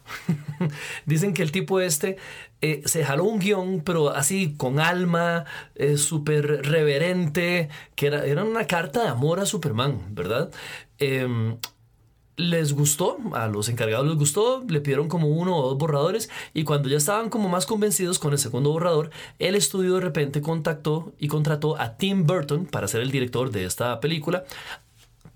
dicen 1.06 1.32
que 1.32 1.42
el 1.42 1.50
tipo 1.50 1.80
este 1.80 2.18
eh, 2.60 2.82
se 2.84 3.04
jaló 3.04 3.24
un 3.24 3.38
guion, 3.38 3.80
pero 3.84 4.10
así 4.10 4.54
con 4.56 4.80
alma, 4.80 5.46
eh, 5.74 5.96
súper 5.96 6.66
reverente, 6.66 7.70
que 7.94 8.08
era, 8.08 8.26
era, 8.26 8.44
una 8.44 8.66
carta 8.66 9.02
de 9.02 9.08
amor 9.08 9.40
a 9.40 9.46
Superman, 9.46 10.14
¿verdad? 10.14 10.50
Em, 10.98 11.56
les 12.38 12.72
gustó, 12.72 13.18
a 13.34 13.48
los 13.48 13.68
encargados 13.68 14.06
les 14.06 14.16
gustó, 14.16 14.64
le 14.66 14.80
pidieron 14.80 15.08
como 15.08 15.26
uno 15.28 15.56
o 15.56 15.68
dos 15.68 15.76
borradores 15.76 16.30
y 16.54 16.64
cuando 16.64 16.88
ya 16.88 16.96
estaban 16.96 17.28
como 17.28 17.48
más 17.48 17.66
convencidos 17.66 18.18
con 18.18 18.32
el 18.32 18.38
segundo 18.38 18.70
borrador, 18.70 19.10
el 19.40 19.56
estudio 19.56 19.94
de 19.94 20.00
repente 20.00 20.40
contactó 20.40 21.12
y 21.18 21.28
contrató 21.28 21.78
a 21.78 21.96
Tim 21.96 22.26
Burton 22.26 22.64
para 22.64 22.88
ser 22.88 23.02
el 23.02 23.10
director 23.10 23.50
de 23.50 23.64
esta 23.64 24.00
película 24.00 24.44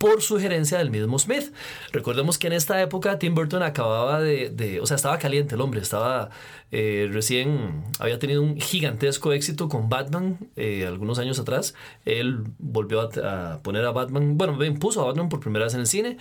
por 0.03 0.21
sugerencia 0.21 0.79
del 0.79 0.91
mismo 0.91 1.17
Smith. 1.17 1.55
Recordemos 1.93 2.37
que 2.37 2.49
en 2.49 2.55
esta 2.55 2.83
época 2.83 3.21
Tim 3.21 3.37
Burton 3.37 3.63
acababa 3.63 4.21
de, 4.21 4.81
o 4.83 4.87
sea, 4.87 4.97
estaba 4.97 5.17
caliente 5.17 5.55
el 5.55 5.61
hombre, 5.61 5.81
estaba 5.81 6.29
eh, 6.73 7.09
recién, 7.13 7.85
había 8.01 8.19
tenido 8.19 8.43
un 8.43 8.59
gigantesco 8.59 9.33
éxito 9.33 9.69
con 9.69 9.89
Batman 9.89 10.39
eh, 10.57 10.87
algunos 10.89 11.21
años 11.21 11.39
atrás. 11.39 11.75
Él 12.05 12.43
volvió 12.59 13.03
a, 13.03 13.61
poner 13.63 13.85
a 13.85 13.93
Batman, 13.93 14.37
bueno, 14.37 14.59
puso 14.81 15.03
a 15.03 15.05
Batman 15.05 15.29
por 15.29 15.39
primera 15.39 15.67
vez 15.67 15.75
en 15.75 15.81
el 15.81 15.87
cine. 15.87 16.17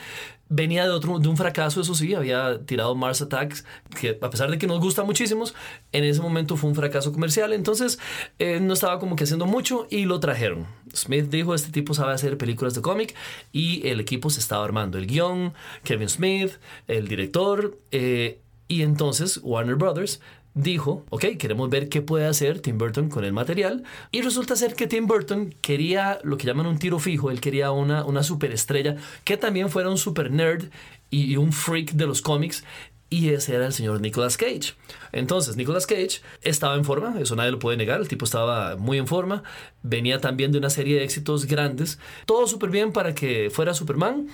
Venía 0.53 0.83
de, 0.83 0.89
otro, 0.89 1.17
de 1.17 1.29
un 1.29 1.37
fracaso, 1.37 1.79
eso 1.79 1.95
sí, 1.95 2.13
había 2.13 2.65
tirado 2.65 2.93
Mars 2.93 3.21
Attacks, 3.21 3.65
que 3.99 4.19
a 4.21 4.29
pesar 4.29 4.51
de 4.51 4.57
que 4.57 4.67
nos 4.67 4.81
gusta 4.81 5.03
muchísimos, 5.03 5.55
en 5.93 6.03
ese 6.03 6.21
momento 6.21 6.57
fue 6.57 6.69
un 6.69 6.75
fracaso 6.75 7.13
comercial, 7.13 7.53
entonces 7.53 7.97
eh, 8.37 8.59
no 8.59 8.73
estaba 8.73 8.99
como 8.99 9.15
que 9.15 9.23
haciendo 9.23 9.45
mucho 9.45 9.87
y 9.89 10.03
lo 10.03 10.19
trajeron. 10.19 10.67
Smith 10.93 11.29
dijo, 11.29 11.55
este 11.55 11.71
tipo 11.71 11.93
sabe 11.93 12.11
hacer 12.11 12.37
películas 12.37 12.73
de 12.73 12.81
cómic 12.81 13.15
y 13.53 13.70
el 13.85 13.99
equipo 13.99 14.29
se 14.29 14.39
estaba 14.39 14.65
armando. 14.65 14.97
El 14.97 15.07
guion, 15.07 15.53
Kevin 15.83 16.09
Smith, 16.09 16.51
el 16.87 17.07
director, 17.07 17.77
y 17.91 18.81
entonces 18.83 19.39
Warner 19.43 19.75
Brothers 19.75 20.21
dijo, 20.53 21.05
ok, 21.09 21.25
queremos 21.37 21.69
ver 21.69 21.89
qué 21.89 22.01
puede 22.01 22.25
hacer 22.25 22.59
Tim 22.59 22.77
Burton 22.77 23.09
con 23.09 23.23
el 23.23 23.33
material. 23.33 23.83
Y 24.11 24.21
resulta 24.21 24.55
ser 24.55 24.75
que 24.75 24.87
Tim 24.87 25.07
Burton 25.07 25.53
quería 25.61 26.19
lo 26.23 26.37
que 26.37 26.47
llaman 26.47 26.65
un 26.65 26.77
tiro 26.77 26.99
fijo, 26.99 27.31
él 27.31 27.41
quería 27.41 27.71
una, 27.71 28.05
una 28.05 28.23
superestrella 28.23 28.97
que 29.23 29.37
también 29.37 29.69
fuera 29.69 29.89
un 29.89 29.97
super 29.97 30.31
nerd 30.31 30.69
y 31.09 31.35
un 31.35 31.51
freak 31.51 31.91
de 31.91 32.07
los 32.07 32.21
cómics 32.21 32.63
y 33.11 33.29
ese 33.29 33.53
era 33.53 33.67
el 33.67 33.73
señor 33.73 33.99
Nicolas 34.01 34.37
Cage. 34.37 34.73
Entonces, 35.11 35.57
Nicolas 35.57 35.85
Cage 35.85 36.21
estaba 36.41 36.75
en 36.75 36.85
forma, 36.85 37.19
eso 37.19 37.35
nadie 37.35 37.51
lo 37.51 37.59
puede 37.59 37.77
negar, 37.77 37.99
el 37.99 38.07
tipo 38.07 38.25
estaba 38.25 38.77
muy 38.77 38.97
en 38.97 39.05
forma, 39.05 39.43
venía 39.83 40.19
también 40.19 40.51
de 40.53 40.57
una 40.57 40.69
serie 40.69 40.97
de 40.97 41.03
éxitos 41.03 41.45
grandes, 41.45 41.99
todo 42.25 42.47
súper 42.47 42.69
bien 42.69 42.93
para 42.93 43.13
que 43.13 43.51
fuera 43.51 43.73
Superman, 43.73 44.29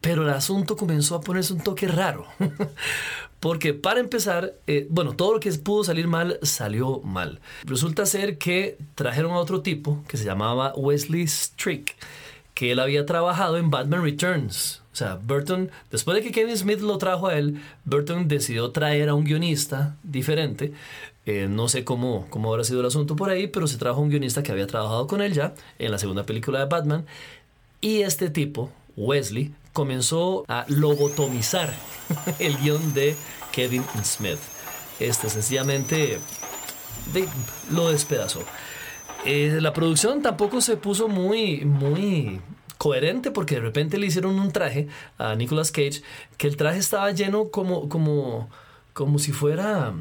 pero 0.00 0.24
el 0.24 0.30
asunto 0.30 0.76
comenzó 0.76 1.14
a 1.14 1.20
ponerse 1.20 1.52
un 1.52 1.60
toque 1.60 1.86
raro. 1.86 2.26
Porque 3.40 3.74
para 3.74 4.00
empezar, 4.00 4.54
eh, 4.66 4.88
bueno, 4.90 5.14
todo 5.14 5.34
lo 5.34 5.40
que 5.40 5.52
pudo 5.52 5.84
salir 5.84 6.08
mal 6.08 6.38
salió 6.42 7.00
mal. 7.02 7.40
Resulta 7.64 8.06
ser 8.06 8.38
que 8.38 8.76
trajeron 8.96 9.32
a 9.32 9.38
otro 9.38 9.62
tipo 9.62 10.02
que 10.08 10.16
se 10.16 10.24
llamaba 10.24 10.72
Wesley 10.74 11.28
Strick, 11.28 11.94
que 12.54 12.72
él 12.72 12.80
había 12.80 13.06
trabajado 13.06 13.56
en 13.56 13.70
Batman 13.70 14.02
Returns. 14.02 14.82
O 14.96 14.98
sea, 14.98 15.16
Burton, 15.22 15.70
después 15.90 16.14
de 16.14 16.22
que 16.22 16.32
Kevin 16.32 16.56
Smith 16.56 16.80
lo 16.80 16.96
trajo 16.96 17.26
a 17.26 17.36
él, 17.36 17.60
Burton 17.84 18.28
decidió 18.28 18.70
traer 18.70 19.10
a 19.10 19.14
un 19.14 19.24
guionista 19.24 19.94
diferente. 20.02 20.72
Eh, 21.26 21.48
no 21.50 21.68
sé 21.68 21.84
cómo, 21.84 22.26
cómo 22.30 22.50
habrá 22.50 22.64
sido 22.64 22.80
el 22.80 22.86
asunto 22.86 23.14
por 23.14 23.28
ahí, 23.28 23.46
pero 23.46 23.66
se 23.66 23.76
trajo 23.76 24.00
un 24.00 24.08
guionista 24.08 24.42
que 24.42 24.52
había 24.52 24.66
trabajado 24.66 25.06
con 25.06 25.20
él 25.20 25.34
ya 25.34 25.52
en 25.78 25.90
la 25.90 25.98
segunda 25.98 26.24
película 26.24 26.60
de 26.60 26.64
Batman. 26.64 27.04
Y 27.82 28.00
este 28.00 28.30
tipo, 28.30 28.72
Wesley, 28.96 29.52
comenzó 29.74 30.46
a 30.48 30.64
lobotomizar 30.68 31.74
el 32.38 32.56
guion 32.56 32.94
de 32.94 33.16
Kevin 33.52 33.84
Smith. 34.02 34.38
Este 34.98 35.28
sencillamente 35.28 36.20
lo 37.70 37.90
despedazó. 37.90 38.40
Eh, 39.26 39.58
la 39.60 39.74
producción 39.74 40.22
tampoco 40.22 40.62
se 40.62 40.78
puso 40.78 41.06
muy, 41.06 41.66
muy 41.66 42.40
coherente 42.86 43.32
porque 43.32 43.56
de 43.56 43.62
repente 43.62 43.98
le 43.98 44.06
hicieron 44.06 44.38
un 44.38 44.52
traje 44.52 44.86
a 45.18 45.34
Nicolas 45.34 45.72
Cage 45.72 46.02
que 46.36 46.46
el 46.46 46.56
traje 46.56 46.78
estaba 46.78 47.10
lleno 47.10 47.48
como, 47.48 47.88
como, 47.88 48.48
como 48.92 49.18
si 49.18 49.32
fuera 49.32 49.92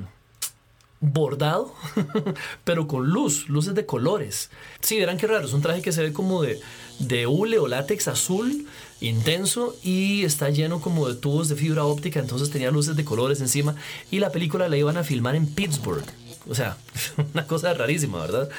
bordado, 1.00 1.74
pero 2.64 2.88
con 2.88 3.08
luz, 3.08 3.50
luces 3.50 3.74
de 3.74 3.88
colores. 3.88 4.52
Sí, 4.82 5.00
verán 5.00 5.18
qué 5.18 5.26
raro, 5.26 5.48
es 5.48 5.54
un 5.54 5.64
traje 5.64 5.82
que 5.82 5.92
se 5.92 6.04
ve 6.04 6.14
como 6.14 6.44
de, 6.44 6.60
de 7.00 7.26
hule 7.26 7.58
o 7.58 7.68
látex 7.68 8.08
azul 8.08 8.68
intenso 9.02 9.76
y 9.82 10.24
está 10.24 10.52
lleno 10.52 10.80
como 10.80 11.08
de 11.08 11.16
tubos 11.16 11.50
de 11.50 11.56
fibra 11.56 11.86
óptica, 11.86 12.20
entonces 12.20 12.52
tenía 12.52 12.70
luces 12.70 12.96
de 12.96 13.04
colores 13.04 13.42
encima 13.42 13.76
y 14.12 14.20
la 14.20 14.30
película 14.30 14.70
la 14.70 14.78
iban 14.78 14.98
a 14.98 15.04
filmar 15.04 15.34
en 15.34 15.48
Pittsburgh. 15.48 16.06
O 16.48 16.56
sea, 16.56 16.78
una 17.34 17.48
cosa 17.48 17.74
rarísima, 17.74 18.20
¿verdad? 18.20 18.50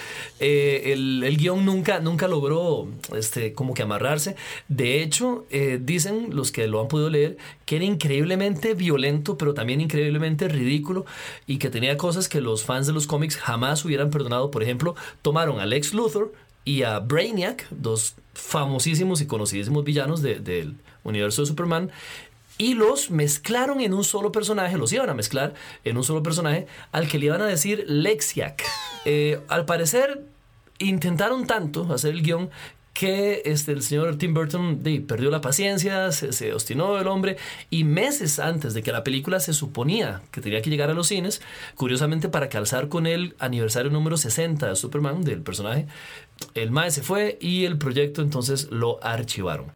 Eh, 0.40 0.92
el, 0.92 1.22
el, 1.24 1.36
guion 1.36 1.64
nunca, 1.64 2.00
nunca 2.00 2.28
logró 2.28 2.88
este, 3.16 3.52
como 3.52 3.74
que 3.74 3.82
amarrarse. 3.82 4.36
De 4.68 5.02
hecho, 5.02 5.46
eh, 5.50 5.78
dicen 5.80 6.28
los 6.32 6.52
que 6.52 6.66
lo 6.66 6.80
han 6.80 6.88
podido 6.88 7.10
leer 7.10 7.36
que 7.64 7.76
era 7.76 7.84
increíblemente 7.84 8.74
violento, 8.74 9.36
pero 9.36 9.54
también 9.54 9.80
increíblemente 9.80 10.48
ridículo 10.48 11.04
y 11.46 11.58
que 11.58 11.70
tenía 11.70 11.96
cosas 11.96 12.28
que 12.28 12.40
los 12.40 12.64
fans 12.64 12.86
de 12.86 12.92
los 12.92 13.06
cómics 13.06 13.36
jamás 13.36 13.84
hubieran 13.84 14.10
perdonado. 14.10 14.50
Por 14.50 14.62
ejemplo, 14.62 14.94
tomaron 15.22 15.60
a 15.60 15.66
Lex 15.66 15.94
Luthor 15.94 16.32
y 16.64 16.82
a 16.82 16.98
Brainiac, 16.98 17.66
dos 17.70 18.16
famosísimos 18.34 19.20
y 19.20 19.26
conocidísimos 19.26 19.84
villanos 19.84 20.20
del 20.20 20.76
universo 21.04 21.42
de 21.42 21.46
Superman, 21.46 21.90
y 22.58 22.74
los 22.74 23.10
mezclaron 23.10 23.80
en 23.80 23.94
un 23.94 24.04
solo 24.04 24.32
personaje, 24.32 24.78
los 24.78 24.92
iban 24.92 25.10
a 25.10 25.14
mezclar 25.14 25.54
en 25.84 25.96
un 25.96 26.04
solo 26.04 26.22
personaje 26.22 26.66
al 26.92 27.08
que 27.08 27.18
le 27.18 27.26
iban 27.26 27.42
a 27.42 27.46
decir 27.46 27.84
Lexiac. 27.88 28.62
Eh, 29.08 29.40
al 29.46 29.66
parecer 29.66 30.24
intentaron 30.80 31.46
tanto 31.46 31.92
hacer 31.92 32.10
el 32.10 32.22
guion 32.22 32.50
que 32.92 33.42
este, 33.44 33.72
el 33.72 33.82
señor 33.82 34.16
Tim 34.16 34.32
Burton 34.32 34.82
perdió 35.06 35.30
la 35.30 35.42
paciencia, 35.42 36.10
se, 36.12 36.32
se, 36.32 36.54
obstinó 36.54 36.98
el 36.98 37.06
hombre 37.08 37.36
y 37.68 37.84
meses 37.84 38.38
antes 38.38 38.72
de 38.72 38.82
que 38.82 38.90
la 38.90 39.04
película 39.04 39.38
se 39.38 39.52
suponía 39.52 40.22
que 40.30 40.40
tenía 40.40 40.62
que 40.62 40.70
llegar 40.70 40.90
a 40.90 40.94
los 40.94 41.08
cines, 41.08 41.42
curiosamente 41.74 42.30
para 42.30 42.48
calzar 42.48 42.88
con 42.88 43.06
el 43.06 43.36
aniversario 43.38 43.90
número 43.90 44.16
60 44.16 44.70
de 44.70 44.76
Superman, 44.76 45.22
del 45.22 45.42
personaje, 45.42 45.86
el 46.54 46.70
MAE 46.70 46.90
se 46.90 47.02
fue 47.02 47.38
y 47.40 47.64
el 47.64 47.76
proyecto 47.76 48.22
entonces 48.22 48.70
lo 48.70 48.98
archivaron. 49.04 49.72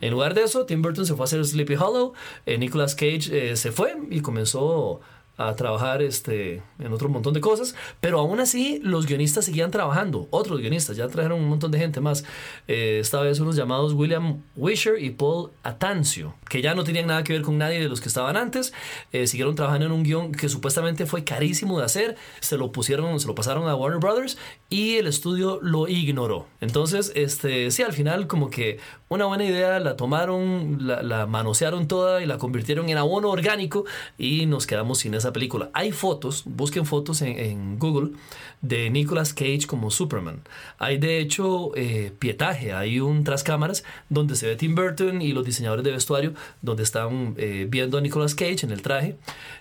En 0.00 0.12
lugar 0.12 0.34
de 0.34 0.42
eso, 0.42 0.66
Tim 0.66 0.82
Burton 0.82 1.06
se 1.06 1.14
fue 1.14 1.24
a 1.24 1.26
hacer 1.26 1.44
Sleepy 1.44 1.74
Hollow, 1.74 2.14
eh, 2.46 2.58
Nicolas 2.58 2.94
Cage 2.94 3.28
eh, 3.32 3.56
se 3.56 3.72
fue 3.72 3.96
y 4.10 4.20
comenzó 4.20 5.00
a 5.40 5.56
trabajar 5.56 6.02
este, 6.02 6.62
en 6.78 6.92
otro 6.92 7.08
montón 7.08 7.32
de 7.32 7.40
cosas, 7.40 7.74
pero 8.00 8.18
aún 8.18 8.40
así 8.40 8.78
los 8.82 9.06
guionistas 9.06 9.46
seguían 9.46 9.70
trabajando, 9.70 10.28
otros 10.30 10.60
guionistas, 10.60 10.98
ya 10.98 11.08
trajeron 11.08 11.40
un 11.40 11.48
montón 11.48 11.70
de 11.70 11.78
gente 11.78 12.00
más, 12.02 12.24
eh, 12.68 12.98
esta 13.00 13.22
vez 13.22 13.40
unos 13.40 13.56
llamados 13.56 13.94
William 13.94 14.42
Wisher 14.54 15.02
y 15.02 15.10
Paul 15.10 15.50
Atancio, 15.62 16.34
que 16.46 16.60
ya 16.60 16.74
no 16.74 16.84
tenían 16.84 17.06
nada 17.06 17.24
que 17.24 17.32
ver 17.32 17.40
con 17.40 17.56
nadie 17.56 17.80
de 17.80 17.88
los 17.88 18.02
que 18.02 18.08
estaban 18.08 18.36
antes, 18.36 18.74
eh, 19.12 19.26
siguieron 19.26 19.54
trabajando 19.54 19.86
en 19.86 19.92
un 19.92 20.02
guion 20.02 20.32
que 20.32 20.50
supuestamente 20.50 21.06
fue 21.06 21.24
carísimo 21.24 21.78
de 21.78 21.86
hacer, 21.86 22.16
se 22.40 22.58
lo 22.58 22.70
pusieron, 22.70 23.18
se 23.18 23.26
lo 23.26 23.34
pasaron 23.34 23.66
a 23.66 23.74
Warner 23.74 23.98
Brothers 23.98 24.36
y 24.68 24.96
el 24.96 25.06
estudio 25.06 25.58
lo 25.62 25.88
ignoró. 25.88 26.48
Entonces, 26.60 27.12
este, 27.14 27.70
sí, 27.70 27.82
al 27.82 27.94
final 27.94 28.26
como 28.26 28.50
que 28.50 28.78
una 29.08 29.24
buena 29.24 29.44
idea 29.44 29.80
la 29.80 29.96
tomaron, 29.96 30.86
la, 30.86 31.02
la 31.02 31.26
manosearon 31.26 31.88
toda 31.88 32.22
y 32.22 32.26
la 32.26 32.36
convirtieron 32.36 32.90
en 32.90 32.98
abono 32.98 33.30
orgánico 33.30 33.86
y 34.18 34.44
nos 34.44 34.66
quedamos 34.66 34.98
sin 34.98 35.14
esa 35.14 35.29
película. 35.32 35.70
Hay 35.72 35.92
fotos, 35.92 36.42
busquen 36.44 36.86
fotos 36.86 37.22
en, 37.22 37.78
Google 37.78 38.12
de 38.60 38.90
Nicolas 38.90 39.32
Cage 39.32 39.66
como 39.66 39.90
Superman. 39.90 40.42
Hay 40.78 40.98
de 40.98 41.18
hecho 41.18 41.72
eh, 41.76 42.12
pietaje, 42.18 42.72
hay 42.72 43.00
un 43.00 43.24
tras 43.24 43.42
cámaras 43.42 43.84
donde 44.08 44.36
se 44.36 44.46
ve 44.46 44.56
Tim 44.56 44.74
Burton 44.74 45.22
y 45.22 45.32
los 45.32 45.44
diseñadores 45.44 45.84
de 45.84 45.92
vestuario 45.92 46.34
donde 46.62 46.82
están 46.82 47.34
eh, 47.38 47.66
viendo 47.68 47.98
a 47.98 48.00
Nicolas 48.00 48.34
Cage 48.34 48.64
en 48.64 48.70
el 48.70 48.82
traje. 48.82 49.16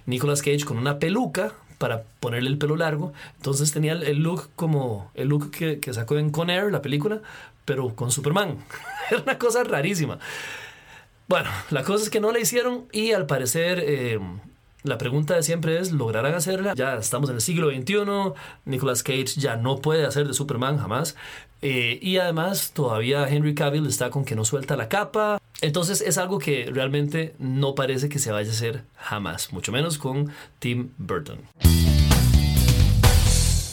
Nicolas 0.05 0.41
Cage 0.41 0.65
con 0.65 0.77
una 0.77 0.99
peluca 0.99 1.53
para 1.79 2.03
ponerle 2.19 2.49
el 2.49 2.59
pelo 2.59 2.75
largo. 2.75 3.13
Entonces 3.37 3.71
tenía 3.71 3.93
el, 3.93 4.17
look 4.19 4.49
como 4.55 5.09
el 5.15 5.29
look 5.29 5.49
que, 5.49 5.93
sacó 5.93 6.19
en 6.19 6.29
Con 6.29 6.51
Air, 6.51 6.71
la 6.71 6.83
película, 6.83 7.21
pero 7.65 7.95
con 7.95 8.11
Superman. 8.11 8.57
Era 9.09 9.23
una 9.23 9.39
cosa 9.39 9.63
rarísima. 9.63 10.19
Bueno, 11.27 11.49
la 11.71 11.83
cosa 11.83 12.03
es 12.03 12.09
que 12.09 12.19
no 12.19 12.31
la 12.31 12.39
hicieron 12.39 12.85
y 12.91 13.13
al 13.13 13.25
parecer 13.25 13.83
eh, 13.85 14.19
la 14.83 14.97
pregunta 14.97 15.35
de 15.35 15.43
siempre 15.43 15.77
es, 15.79 15.91
¿lograrán 15.91 16.33
hacerla? 16.33 16.73
Ya 16.73 16.95
estamos 16.95 17.29
en 17.29 17.35
el 17.35 17.41
siglo 17.41 17.69
XXI, 17.69 18.33
Nicolas 18.65 19.03
Cage 19.03 19.25
ya 19.37 19.57
no 19.57 19.79
puede 19.79 20.05
hacer 20.05 20.27
de 20.27 20.33
Superman 20.33 20.77
jamás. 20.77 21.15
Eh, 21.61 21.99
y 22.01 22.17
además 22.17 22.71
todavía 22.73 23.27
Henry 23.27 23.53
Cavill 23.53 23.85
está 23.87 24.09
con 24.09 24.23
que 24.23 24.35
no 24.35 24.45
suelta 24.45 24.77
la 24.77 24.87
capa. 24.87 25.37
Entonces 25.61 25.99
es 25.99 26.17
algo 26.17 26.39
que 26.39 26.69
realmente 26.71 27.35
no 27.37 27.75
parece 27.75 28.07
que 28.07 28.19
se 28.19 28.31
vaya 28.31 28.49
a 28.49 28.53
hacer 28.53 28.83
jamás, 28.95 29.51
mucho 29.51 29.73
menos 29.73 29.97
con 29.97 30.31
Tim 30.59 30.91
Burton. 30.97 31.39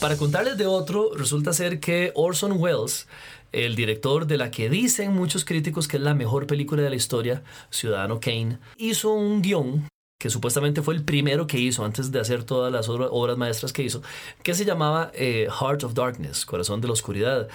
Para 0.01 0.17
contarles 0.17 0.57
de 0.57 0.67
otro, 0.67 1.11
resulta 1.15 1.53
ser 1.53 1.79
que 1.79 2.11
Orson 2.15 2.51
Welles, 2.57 3.07
el 3.53 3.75
director 3.75 4.27
de 4.27 4.37
la 4.37 4.51
que 4.51 4.69
dicen 4.69 5.13
muchos 5.13 5.45
críticos 5.45 5.87
que 5.87 5.95
es 5.95 6.03
la 6.03 6.13
mejor 6.13 6.45
película 6.47 6.83
de 6.83 6.89
la 6.89 6.97
historia, 6.97 7.43
Ciudadano 7.69 8.19
Kane, 8.19 8.59
hizo 8.77 9.13
un 9.13 9.41
guion 9.41 9.87
que 10.17 10.29
supuestamente 10.29 10.81
fue 10.81 10.95
el 10.95 11.03
primero 11.03 11.45
que 11.45 11.59
hizo 11.59 11.85
antes 11.85 12.11
de 12.11 12.19
hacer 12.19 12.43
todas 12.43 12.71
las 12.71 12.89
obras 12.89 13.37
maestras 13.37 13.71
que 13.71 13.83
hizo, 13.83 14.01
que 14.43 14.53
se 14.53 14.65
llamaba 14.65 15.11
eh, 15.13 15.47
Heart 15.59 15.83
of 15.83 15.93
Darkness, 15.93 16.45
Corazón 16.45 16.81
de 16.81 16.87
la 16.87 16.93
Oscuridad. 16.93 17.47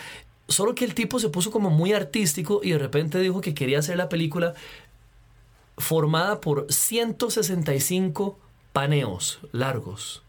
Solo 0.48 0.74
que 0.74 0.84
el 0.84 0.94
tipo 0.94 1.18
se 1.18 1.28
puso 1.28 1.50
como 1.50 1.70
muy 1.70 1.92
artístico 1.92 2.60
y 2.62 2.70
de 2.70 2.78
repente 2.78 3.18
dijo 3.18 3.40
que 3.40 3.54
quería 3.54 3.80
hacer 3.80 3.96
la 3.96 4.08
película 4.08 4.54
formada 5.76 6.40
por 6.40 6.66
165 6.68 8.38
paneos 8.72 9.40
largos. 9.50 10.22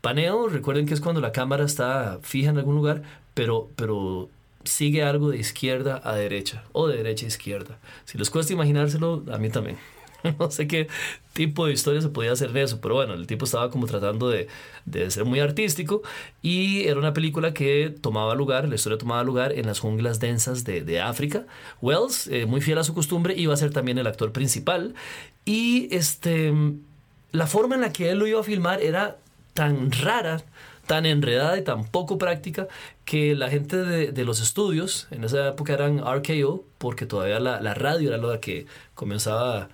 Paneo, 0.00 0.48
recuerden 0.48 0.86
que 0.86 0.94
es 0.94 1.00
cuando 1.00 1.20
la 1.20 1.32
cámara 1.32 1.64
está 1.64 2.18
fija 2.22 2.50
en 2.50 2.58
algún 2.58 2.76
lugar, 2.76 3.02
pero, 3.32 3.68
pero 3.74 4.28
sigue 4.64 5.02
algo 5.02 5.30
de 5.30 5.38
izquierda 5.38 6.00
a 6.04 6.14
derecha 6.14 6.64
o 6.72 6.86
de 6.86 6.98
derecha 6.98 7.24
a 7.24 7.28
izquierda. 7.28 7.78
Si 8.04 8.18
les 8.18 8.30
cuesta 8.30 8.52
imaginárselo, 8.52 9.24
a 9.32 9.38
mí 9.38 9.48
también. 9.48 9.78
no 10.38 10.50
sé 10.50 10.66
qué 10.66 10.88
tipo 11.32 11.66
de 11.66 11.72
historia 11.72 12.00
se 12.00 12.08
podía 12.08 12.32
hacer 12.32 12.52
de 12.52 12.62
eso, 12.62 12.80
pero 12.80 12.94
bueno, 12.94 13.14
el 13.14 13.26
tipo 13.26 13.44
estaba 13.44 13.70
como 13.70 13.86
tratando 13.86 14.28
de, 14.28 14.48
de, 14.86 15.10
ser 15.10 15.24
muy 15.24 15.40
artístico 15.40 16.02
y 16.42 16.84
era 16.84 16.98
una 16.98 17.12
película 17.12 17.52
que 17.52 17.94
tomaba 18.00 18.34
lugar, 18.34 18.68
la 18.68 18.76
historia 18.76 18.98
tomaba 18.98 19.22
lugar 19.24 19.52
en 19.52 19.66
las 19.66 19.80
junglas 19.80 20.20
densas 20.20 20.64
de, 20.64 20.82
de 20.82 21.00
África. 21.00 21.44
Wells, 21.82 22.28
eh, 22.28 22.46
muy 22.46 22.60
fiel 22.60 22.78
a 22.78 22.84
su 22.84 22.94
costumbre, 22.94 23.34
iba 23.36 23.52
a 23.52 23.56
ser 23.56 23.72
también 23.72 23.98
el 23.98 24.06
actor 24.06 24.32
principal 24.32 24.94
y 25.44 25.94
este, 25.94 26.52
la 27.32 27.46
forma 27.46 27.74
en 27.74 27.82
la 27.82 27.92
que 27.92 28.10
él 28.10 28.18
lo 28.18 28.26
iba 28.26 28.40
a 28.40 28.44
filmar 28.44 28.80
era 28.80 29.18
tan 29.52 29.90
rara, 29.92 30.42
tan 30.86 31.04
enredada 31.06 31.58
y 31.58 31.62
tan 31.62 31.84
poco 31.84 32.16
práctica 32.16 32.68
que 33.04 33.34
la 33.34 33.50
gente 33.50 33.76
de, 33.76 34.12
de, 34.12 34.24
los 34.24 34.40
estudios, 34.40 35.08
en 35.10 35.24
esa 35.24 35.48
época 35.48 35.74
eran 35.74 35.98
RKO, 35.98 36.64
porque 36.78 37.06
todavía 37.06 37.40
la, 37.40 37.60
la 37.60 37.74
radio 37.74 38.14
era 38.14 38.18
la 38.18 38.40
que 38.40 38.66
comenzaba 38.94 39.68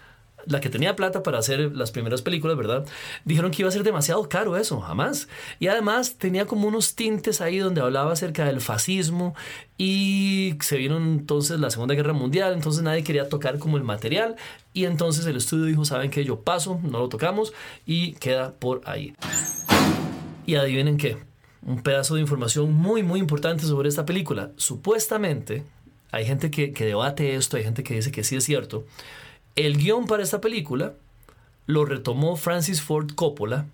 la 0.47 0.61
que 0.61 0.71
tenía 0.71 0.97
plata 0.97 1.23
para 1.23 1.39
hacer 1.39 1.77
las 1.77 1.91
primeras 1.91 2.23
películas, 2.23 2.57
¿verdad? 2.57 2.87
Dijeron 3.25 3.51
que 3.51 3.63
iba 3.63 3.69
a 3.69 3.73
ser 3.73 3.83
demasiado 3.83 4.29
caro 4.29 4.57
eso, 4.57 4.81
jamás. 4.81 5.29
Y 5.59 5.69
además 5.69 6.17
tenía 6.19 6.47
como 6.47 6.69
unos 6.69 6.95
tintes 6.95 7.41
ahí 7.41 7.59
donde 7.59 7.81
hablaba 7.81 8.13
acerca 8.13 8.45
del 8.45 8.61
fascismo 8.61 9.35
y 9.79 10.57
se 10.61 10.77
vino 10.77 10.99
entonces 10.99 11.59
la 11.59 11.71
Segunda 11.71 11.95
Guerra 11.95 12.13
Mundial, 12.13 12.53
entonces 12.53 12.83
nadie 12.83 13.03
quería 13.03 13.29
tocar 13.29 13.59
como 13.59 13.77
el 13.77 13.83
material 13.83 14.37
y 14.73 14.85
entonces 14.85 15.25
el 15.27 15.37
estudio 15.37 15.65
dijo, 15.65 15.85
¿saben 15.85 16.11
qué? 16.11 16.25
Yo 16.25 16.41
paso, 16.41 16.81
no 16.83 16.99
lo 16.99 17.09
tocamos 17.09 17.53
y 17.87 18.13
queda 18.13 18.53
por 18.53 18.83
ahí. 18.85 19.15
Y 20.47 20.57
adivinen 20.57 20.97
qué, 20.97 21.17
un 21.63 21.83
pedazo 21.83 22.17
de 22.17 22.21
información 22.21 22.73
muy 22.73 23.03
muy 23.03 23.21
importante 23.21 23.65
sobre 23.65 23.89
esta 23.89 24.05
película. 24.05 24.51
Supuestamente, 24.57 25.65
hay 26.13 26.27
gente 26.27 26.51
que, 26.51 26.73
que 26.73 26.85
debate 26.85 27.35
esto, 27.35 27.57
hay 27.57 27.65
gente 27.65 27.83
que 27.83 27.95
dice 27.95 28.13
que 28.13 28.25
sí 28.25 28.37
es 28.37 28.45
cierto, 28.45 28.85
el 29.57 29.77
guion 29.77 30.07
para 30.07 30.23
esta 30.23 30.41
película 30.41 30.95
lo 31.67 31.85
retomó 31.85 32.37
Francis 32.37 32.83
Ford 32.83 33.13
Coppola, 33.15 33.67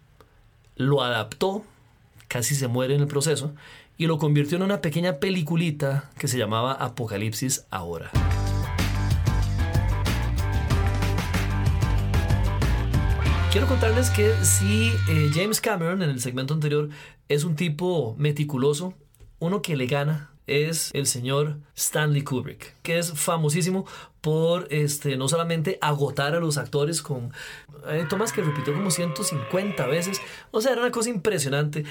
lo 0.76 1.02
adaptó, 1.02 1.64
casi 2.28 2.54
se 2.54 2.68
muere 2.68 2.94
en 2.94 3.00
el 3.00 3.06
proceso, 3.06 3.54
y 3.96 4.06
lo 4.06 4.18
convirtió 4.18 4.56
en 4.56 4.64
una 4.64 4.80
pequeña 4.80 5.14
peliculita 5.14 6.10
que 6.18 6.28
se 6.28 6.38
llamaba 6.38 6.72
Apocalipsis 6.72 7.64
Ahora. 7.70 8.10
Quiero 13.52 13.66
contarles 13.68 14.10
que 14.10 14.34
si 14.42 14.92
eh, 15.08 15.30
James 15.32 15.62
Cameron 15.62 16.02
en 16.02 16.10
el 16.10 16.20
segmento 16.20 16.52
anterior 16.52 16.90
es 17.28 17.44
un 17.44 17.56
tipo 17.56 18.14
meticuloso, 18.18 18.92
uno 19.38 19.62
que 19.62 19.76
le 19.76 19.86
gana 19.86 20.30
es 20.46 20.90
el 20.94 21.06
señor 21.06 21.58
Stanley 21.74 22.22
Kubrick, 22.22 22.74
que 22.82 22.98
es 22.98 23.12
famosísimo 23.12 23.84
por 24.20 24.68
este, 24.70 25.16
no 25.16 25.28
solamente 25.28 25.78
agotar 25.80 26.34
a 26.34 26.40
los 26.40 26.58
actores 26.58 27.02
con 27.02 27.32
eh, 27.88 28.04
tomas 28.08 28.32
que 28.32 28.42
repitió 28.42 28.74
como 28.74 28.90
150 28.90 29.86
veces, 29.86 30.20
o 30.50 30.60
sea, 30.60 30.72
era 30.72 30.82
una 30.82 30.90
cosa 30.90 31.10
impresionante. 31.10 31.84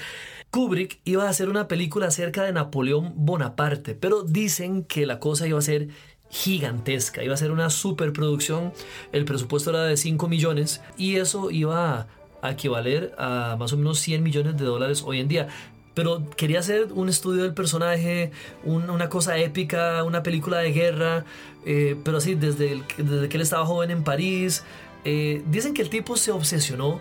Kubrick 0.50 1.00
iba 1.04 1.24
a 1.24 1.30
hacer 1.30 1.48
una 1.48 1.68
película 1.68 2.06
acerca 2.06 2.44
de 2.44 2.52
Napoleón 2.52 3.12
Bonaparte, 3.16 3.94
pero 3.94 4.22
dicen 4.22 4.84
que 4.84 5.06
la 5.06 5.18
cosa 5.18 5.46
iba 5.46 5.58
a 5.58 5.62
ser 5.62 5.88
gigantesca, 6.28 7.22
iba 7.22 7.34
a 7.34 7.38
ser 7.38 7.50
una 7.52 7.70
superproducción, 7.70 8.72
el 9.12 9.24
presupuesto 9.24 9.70
era 9.70 9.84
de 9.84 9.96
5 9.96 10.28
millones 10.28 10.82
y 10.96 11.16
eso 11.16 11.50
iba 11.50 12.08
a 12.42 12.50
equivaler 12.50 13.14
a 13.18 13.56
más 13.58 13.72
o 13.72 13.76
menos 13.76 13.98
100 14.00 14.22
millones 14.22 14.56
de 14.56 14.64
dólares 14.64 15.02
hoy 15.04 15.20
en 15.20 15.28
día 15.28 15.48
pero 15.96 16.28
quería 16.36 16.58
hacer 16.58 16.92
un 16.92 17.08
estudio 17.08 17.42
del 17.42 17.54
personaje, 17.54 18.30
una 18.64 19.08
cosa 19.08 19.38
épica, 19.38 20.04
una 20.04 20.22
película 20.22 20.58
de 20.58 20.70
guerra, 20.70 21.24
eh, 21.64 21.96
pero 22.04 22.18
así 22.18 22.34
desde, 22.34 22.82
desde 22.98 23.30
que 23.30 23.38
él 23.38 23.40
estaba 23.40 23.64
joven 23.64 23.90
en 23.90 24.04
París. 24.04 24.62
Eh, 25.06 25.42
dicen 25.46 25.72
que 25.72 25.80
el 25.80 25.88
tipo 25.88 26.18
se 26.18 26.32
obsesionó 26.32 27.00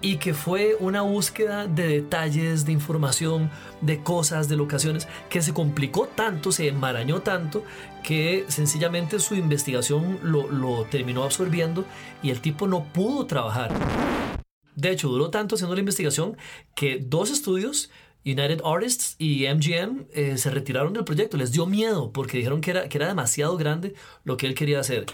y 0.00 0.16
que 0.16 0.34
fue 0.34 0.76
una 0.80 1.02
búsqueda 1.02 1.68
de 1.68 1.86
detalles, 1.86 2.66
de 2.66 2.72
información, 2.72 3.48
de 3.80 4.02
cosas, 4.02 4.48
de 4.48 4.56
locaciones, 4.56 5.06
que 5.30 5.40
se 5.40 5.54
complicó 5.54 6.08
tanto, 6.08 6.50
se 6.50 6.66
enmarañó 6.66 7.20
tanto, 7.20 7.62
que 8.02 8.44
sencillamente 8.48 9.20
su 9.20 9.36
investigación 9.36 10.18
lo, 10.24 10.50
lo 10.50 10.82
terminó 10.86 11.22
absorbiendo 11.22 11.84
y 12.24 12.30
el 12.30 12.40
tipo 12.40 12.66
no 12.66 12.82
pudo 12.92 13.24
trabajar. 13.24 13.70
De 14.74 14.90
hecho, 14.90 15.08
duró 15.08 15.30
tanto 15.30 15.54
haciendo 15.54 15.76
la 15.76 15.80
investigación 15.80 16.36
que 16.74 16.98
dos 16.98 17.30
estudios 17.30 17.90
United 18.24 18.60
Artists 18.64 19.16
y 19.18 19.46
MGM 19.46 20.06
eh, 20.12 20.38
se 20.38 20.50
retiraron 20.50 20.92
del 20.92 21.04
proyecto. 21.04 21.36
Les 21.36 21.52
dio 21.52 21.66
miedo 21.66 22.12
porque 22.12 22.38
dijeron 22.38 22.60
que 22.60 22.70
era, 22.70 22.88
que 22.88 22.98
era 22.98 23.08
demasiado 23.08 23.56
grande 23.56 23.94
lo 24.24 24.36
que 24.36 24.46
él 24.46 24.54
quería 24.54 24.80
hacer. 24.80 25.06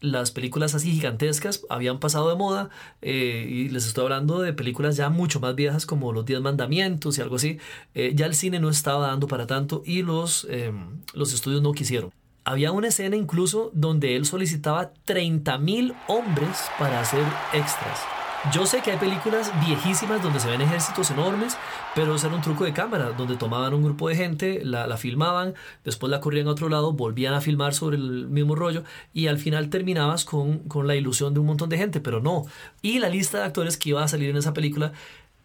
Las 0.00 0.30
películas 0.30 0.74
así 0.76 0.92
gigantescas 0.92 1.64
habían 1.68 1.98
pasado 1.98 2.28
de 2.28 2.36
moda 2.36 2.70
eh, 3.02 3.46
y 3.48 3.68
les 3.68 3.86
estoy 3.86 4.04
hablando 4.04 4.40
de 4.40 4.52
películas 4.52 4.96
ya 4.96 5.08
mucho 5.08 5.40
más 5.40 5.56
viejas 5.56 5.86
como 5.86 6.12
Los 6.12 6.24
Diez 6.24 6.40
Mandamientos 6.40 7.18
y 7.18 7.20
algo 7.20 7.36
así. 7.36 7.58
Eh, 7.94 8.12
ya 8.14 8.26
el 8.26 8.34
cine 8.34 8.60
no 8.60 8.70
estaba 8.70 9.08
dando 9.08 9.26
para 9.26 9.46
tanto 9.46 9.82
y 9.84 10.02
los, 10.02 10.46
em, 10.50 11.00
los 11.14 11.32
estudios 11.32 11.62
no 11.62 11.72
quisieron. 11.72 12.12
Había 12.44 12.72
una 12.72 12.88
escena 12.88 13.16
incluso 13.16 13.70
donde 13.74 14.16
él 14.16 14.24
solicitaba 14.24 14.92
30 15.04 15.58
mil 15.58 15.94
hombres 16.06 16.56
para 16.78 17.00
hacer 17.00 17.24
extras. 17.52 18.17
Yo 18.52 18.66
sé 18.66 18.82
que 18.82 18.92
hay 18.92 18.98
películas 18.98 19.52
viejísimas 19.66 20.22
donde 20.22 20.38
se 20.38 20.48
ven 20.48 20.60
ejércitos 20.60 21.10
enormes, 21.10 21.58
pero 21.96 22.14
ese 22.14 22.28
era 22.28 22.36
un 22.36 22.40
truco 22.40 22.64
de 22.64 22.72
cámara, 22.72 23.10
donde 23.10 23.36
tomaban 23.36 23.74
un 23.74 23.82
grupo 23.82 24.08
de 24.08 24.14
gente, 24.14 24.60
la, 24.64 24.96
filmaban, 24.96 25.54
después 25.84 26.08
la 26.08 26.20
corrían 26.20 26.46
a 26.46 26.52
otro 26.52 26.68
lado, 26.68 26.92
volvían 26.92 27.34
a 27.34 27.40
filmar 27.40 27.74
sobre 27.74 27.96
el 27.96 28.28
mismo 28.28 28.54
rollo 28.54 28.84
y 29.12 29.26
al 29.26 29.38
final 29.38 29.70
terminabas 29.70 30.24
con, 30.24 30.60
con 30.60 30.86
la 30.86 30.94
ilusión 30.94 31.34
de 31.34 31.40
un 31.40 31.46
montón 31.46 31.68
de 31.68 31.78
gente, 31.78 32.00
pero 32.00 32.20
no. 32.20 32.46
Y 32.80 33.00
la 33.00 33.08
lista 33.08 33.38
de 33.38 33.44
actores 33.44 33.76
que 33.76 33.90
iba 33.90 34.04
a 34.04 34.08
salir 34.08 34.30
en 34.30 34.36
esa 34.36 34.54
película 34.54 34.92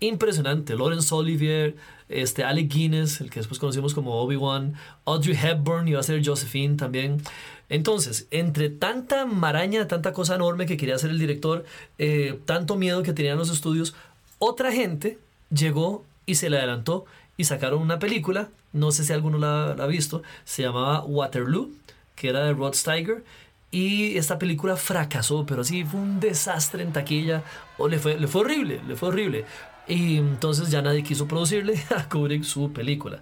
impresionante. 0.08 0.76
Laurence 0.76 1.13
Olivier, 1.13 1.76
este, 2.10 2.44
Alec 2.44 2.72
Guinness, 2.72 3.22
el 3.22 3.30
que 3.30 3.39
después 3.39 3.60
conocimos 3.60 3.94
como 3.94 4.16
Obi-Wan, 4.22 4.76
Audrey 5.06 5.38
Hepburn 5.42 5.88
iba 5.88 6.00
a 6.00 6.04
ser 6.04 6.26
Josephine 6.26 6.76
también. 6.76 7.22
Entonces, 7.70 8.28
entre 8.32 8.70
tanta 8.70 9.26
maraña, 9.26 9.88
tanta 9.88 10.13
cosa 10.13 10.36
enorme 10.36 10.66
que 10.66 10.78
quería 10.78 10.96
hacer 10.96 11.10
el 11.10 11.20
director, 11.20 11.66
eh, 11.98 12.39
tanto 12.46 12.76
miedo 12.76 13.04
que 13.04 13.13
tenían 13.13 13.38
los 13.38 13.50
estudios, 13.50 13.96
otra 14.39 14.72
gente 14.72 15.18
llegó 15.50 16.06
y 16.26 16.36
se 16.36 16.50
le 16.50 16.58
adelantó 16.58 17.06
y 17.38 17.46
sacaron 17.46 17.82
una 17.82 18.00
película, 18.00 18.50
no 18.74 18.92
sé 18.92 19.04
si 19.04 19.13
alguno 19.13 19.38
la, 19.38 19.72
ha 19.72 19.88
visto, 19.88 20.22
se 20.44 20.63
llamaba 20.63 21.04
Waterloo, 21.04 21.72
que 22.16 22.30
era 22.30 22.44
de 22.44 22.54
Rod 22.54 22.74
Steiger. 22.74 23.24
Y 23.72 24.18
esta 24.18 24.38
película 24.38 24.76
fracasó, 24.76 25.48
pero 25.48 25.63
sí 25.63 25.84
fue 25.84 26.00
un 26.00 26.20
desastre 26.20 26.84
en 26.84 26.94
taquilla. 26.94 27.42
O 27.80 27.88
le 27.88 27.98
fue, 27.98 28.20
le 28.20 28.28
fue 28.28 28.42
horrible, 28.42 28.82
le 28.88 28.96
fue 28.96 29.10
horrible. 29.10 29.46
Y 29.88 30.17
entonces 30.17 30.69
ya 30.69 30.82
nadie 30.82 31.04
quiso 31.04 31.28
producirle 31.28 31.82
a 31.96 32.08
Kubrick 32.08 32.43
su 32.43 32.72
película. 32.72 33.22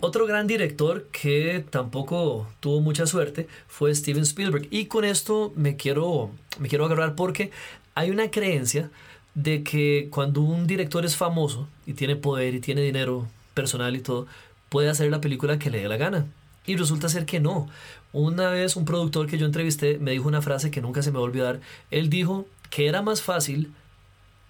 Otro 0.00 0.26
gran 0.26 0.46
director 0.46 1.08
que 1.10 1.64
tampoco 1.70 2.46
tuvo 2.60 2.80
mucha 2.80 3.06
suerte 3.06 3.48
fue 3.66 3.94
Steven 3.94 4.22
Spielberg. 4.22 4.68
Y 4.70 4.86
con 4.86 5.04
esto 5.04 5.52
me 5.56 5.76
quiero, 5.76 6.30
me 6.58 6.68
quiero 6.68 6.84
agarrar 6.84 7.14
porque 7.14 7.50
hay 7.94 8.10
una 8.10 8.30
creencia 8.30 8.90
de 9.34 9.62
que 9.62 10.08
cuando 10.10 10.42
un 10.42 10.66
director 10.66 11.04
es 11.04 11.16
famoso 11.16 11.68
y 11.86 11.94
tiene 11.94 12.16
poder 12.16 12.54
y 12.54 12.60
tiene 12.60 12.82
dinero 12.82 13.26
personal 13.54 13.96
y 13.96 14.00
todo, 14.00 14.26
puede 14.68 14.90
hacer 14.90 15.10
la 15.10 15.20
película 15.20 15.58
que 15.58 15.70
le 15.70 15.80
dé 15.80 15.88
la 15.88 15.96
gana. 15.96 16.26
Y 16.66 16.76
resulta 16.76 17.08
ser 17.08 17.26
que 17.26 17.40
no. 17.40 17.68
Una 18.12 18.50
vez 18.50 18.76
un 18.76 18.84
productor 18.84 19.26
que 19.26 19.38
yo 19.38 19.46
entrevisté 19.46 19.98
me 19.98 20.12
dijo 20.12 20.28
una 20.28 20.42
frase 20.42 20.70
que 20.70 20.80
nunca 20.80 21.02
se 21.02 21.10
me 21.10 21.16
va 21.16 21.22
a 21.22 21.28
olvidar. 21.28 21.60
Él 21.90 22.10
dijo 22.10 22.46
que 22.70 22.88
era 22.88 23.02
más 23.02 23.22
fácil 23.22 23.72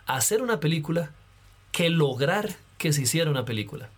hacer 0.06 0.42
una 0.42 0.60
película 0.60 1.10
que 1.72 1.90
lograr 1.90 2.56
que 2.78 2.92
se 2.92 3.02
hiciera 3.02 3.30
una 3.30 3.44
película. 3.44 3.88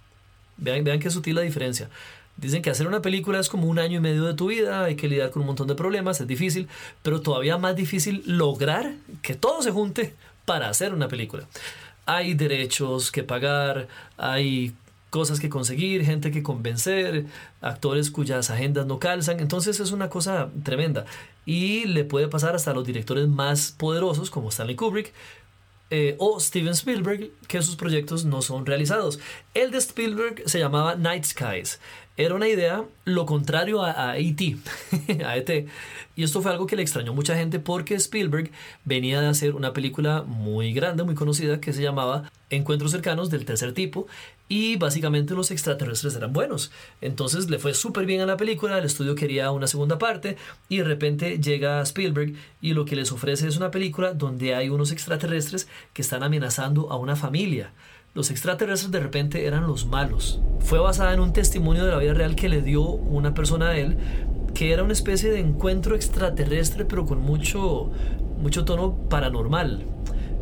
Vean, 0.56 0.84
vean 0.84 1.00
qué 1.00 1.10
sutil 1.10 1.34
la 1.34 1.42
diferencia. 1.42 1.90
Dicen 2.36 2.60
que 2.60 2.70
hacer 2.70 2.86
una 2.86 3.00
película 3.00 3.38
es 3.40 3.48
como 3.48 3.66
un 3.66 3.78
año 3.78 3.98
y 3.98 4.00
medio 4.00 4.24
de 4.24 4.34
tu 4.34 4.48
vida, 4.48 4.84
hay 4.84 4.96
que 4.96 5.08
lidiar 5.08 5.30
con 5.30 5.42
un 5.42 5.46
montón 5.46 5.68
de 5.68 5.74
problemas, 5.74 6.20
es 6.20 6.26
difícil, 6.26 6.68
pero 7.02 7.22
todavía 7.22 7.56
más 7.56 7.74
difícil 7.76 8.22
lograr 8.26 8.92
que 9.22 9.34
todo 9.34 9.62
se 9.62 9.70
junte 9.70 10.14
para 10.44 10.68
hacer 10.68 10.92
una 10.92 11.08
película. 11.08 11.44
Hay 12.04 12.34
derechos 12.34 13.10
que 13.10 13.22
pagar, 13.22 13.88
hay 14.18 14.74
cosas 15.08 15.40
que 15.40 15.48
conseguir, 15.48 16.04
gente 16.04 16.30
que 16.30 16.42
convencer, 16.42 17.24
actores 17.62 18.10
cuyas 18.10 18.50
agendas 18.50 18.86
no 18.86 18.98
calzan, 18.98 19.40
entonces 19.40 19.80
es 19.80 19.90
una 19.90 20.10
cosa 20.10 20.50
tremenda. 20.62 21.06
Y 21.46 21.86
le 21.86 22.04
puede 22.04 22.28
pasar 22.28 22.54
hasta 22.54 22.72
a 22.72 22.74
los 22.74 22.84
directores 22.86 23.28
más 23.28 23.72
poderosos 23.72 24.30
como 24.30 24.50
Stanley 24.50 24.76
Kubrick, 24.76 25.14
eh, 25.90 26.16
o 26.18 26.40
Steven 26.40 26.74
Spielberg 26.74 27.30
que 27.46 27.62
sus 27.62 27.76
proyectos 27.76 28.24
no 28.24 28.42
son 28.42 28.66
realizados. 28.66 29.18
El 29.54 29.70
de 29.70 29.78
Spielberg 29.78 30.42
se 30.46 30.58
llamaba 30.58 30.96
Night 30.96 31.24
Skies. 31.24 31.80
Era 32.16 32.34
una 32.34 32.48
idea 32.48 32.84
lo 33.04 33.26
contrario 33.26 33.82
a, 33.82 34.10
a 34.10 34.18
E.T., 34.18 34.56
E.T. 35.08 35.66
Y 36.16 36.22
esto 36.22 36.40
fue 36.40 36.50
algo 36.50 36.66
que 36.66 36.76
le 36.76 36.82
extrañó 36.82 37.12
mucha 37.12 37.36
gente 37.36 37.58
porque 37.58 37.94
Spielberg 37.94 38.50
venía 38.86 39.20
de 39.20 39.26
hacer 39.26 39.54
una 39.54 39.74
película 39.74 40.22
muy 40.22 40.72
grande, 40.72 41.04
muy 41.04 41.14
conocida, 41.14 41.60
que 41.60 41.74
se 41.74 41.82
llamaba 41.82 42.30
Encuentros 42.48 42.92
cercanos 42.92 43.28
del 43.28 43.44
tercer 43.44 43.72
tipo, 43.72 44.06
y 44.48 44.76
básicamente 44.76 45.34
los 45.34 45.50
extraterrestres 45.50 46.14
eran 46.14 46.32
buenos. 46.32 46.70
Entonces 47.00 47.50
le 47.50 47.58
fue 47.58 47.74
súper 47.74 48.06
bien 48.06 48.20
a 48.20 48.26
la 48.26 48.36
película, 48.36 48.78
el 48.78 48.84
estudio 48.84 49.14
quería 49.14 49.50
una 49.50 49.66
segunda 49.66 49.98
parte 49.98 50.36
y 50.68 50.78
de 50.78 50.84
repente 50.84 51.38
llega 51.38 51.82
Spielberg 51.82 52.34
y 52.62 52.72
lo 52.72 52.84
que 52.84 52.96
les 52.96 53.12
ofrece 53.12 53.48
es 53.48 53.56
una 53.56 53.70
película 53.70 54.14
donde 54.14 54.54
hay 54.54 54.68
unos 54.68 54.92
extraterrestres 54.92 55.68
que 55.92 56.02
están 56.02 56.22
amenazando 56.22 56.90
a 56.90 56.96
una 56.96 57.16
familia. 57.16 57.72
Los 58.16 58.30
extraterrestres 58.30 58.90
de 58.90 59.00
repente 59.00 59.44
eran 59.44 59.66
los 59.66 59.84
malos. 59.84 60.40
Fue 60.60 60.78
basada 60.78 61.12
en 61.12 61.20
un 61.20 61.34
testimonio 61.34 61.84
de 61.84 61.90
la 61.90 61.98
vida 61.98 62.14
real 62.14 62.34
que 62.34 62.48
le 62.48 62.62
dio 62.62 62.80
una 62.80 63.34
persona 63.34 63.68
a 63.68 63.76
él, 63.76 63.98
que 64.54 64.72
era 64.72 64.82
una 64.82 64.94
especie 64.94 65.30
de 65.30 65.38
encuentro 65.38 65.94
extraterrestre 65.94 66.86
pero 66.86 67.04
con 67.04 67.20
mucho, 67.20 67.90
mucho 68.38 68.64
tono 68.64 68.96
paranormal. 69.10 69.84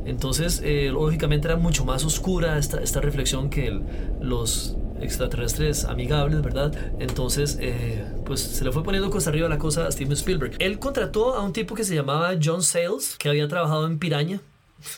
Entonces, 0.04 0.62
eh, 0.64 0.90
lógicamente 0.92 1.48
era 1.48 1.56
mucho 1.56 1.84
más 1.84 2.04
oscura 2.04 2.58
esta, 2.58 2.80
esta 2.80 3.00
reflexión 3.00 3.50
que 3.50 3.80
los 4.20 4.76
extraterrestres 5.00 5.84
amigables, 5.84 6.42
¿verdad? 6.42 6.72
Entonces, 7.00 7.58
eh, 7.60 8.04
pues 8.24 8.38
se 8.38 8.64
le 8.64 8.70
fue 8.70 8.84
poniendo 8.84 9.10
cosa 9.10 9.30
arriba 9.30 9.48
la 9.48 9.58
cosa 9.58 9.88
a 9.88 9.90
Steven 9.90 10.12
Spielberg. 10.12 10.52
Él 10.60 10.78
contrató 10.78 11.34
a 11.34 11.42
un 11.42 11.52
tipo 11.52 11.74
que 11.74 11.82
se 11.82 11.96
llamaba 11.96 12.34
John 12.40 12.62
Sayles, 12.62 13.16
que 13.18 13.28
había 13.28 13.48
trabajado 13.48 13.88
en 13.88 13.98
Piraña, 13.98 14.40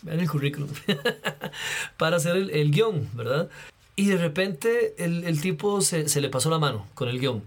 en 0.07 0.21
el 0.21 0.29
currículum, 0.29 0.69
para 1.97 2.17
hacer 2.17 2.37
el, 2.37 2.71
guion, 2.71 3.09
¿verdad? 3.15 3.49
Y 3.95 4.07
de 4.07 4.19
repente 4.19 4.95
el, 4.99 5.41
tipo 5.41 5.81
se, 5.81 6.09
se, 6.09 6.21
le 6.21 6.29
pasó 6.29 6.51
la 6.51 6.59
mano 6.59 6.87
con 6.95 7.09
el 7.09 7.19
guion 7.19 7.43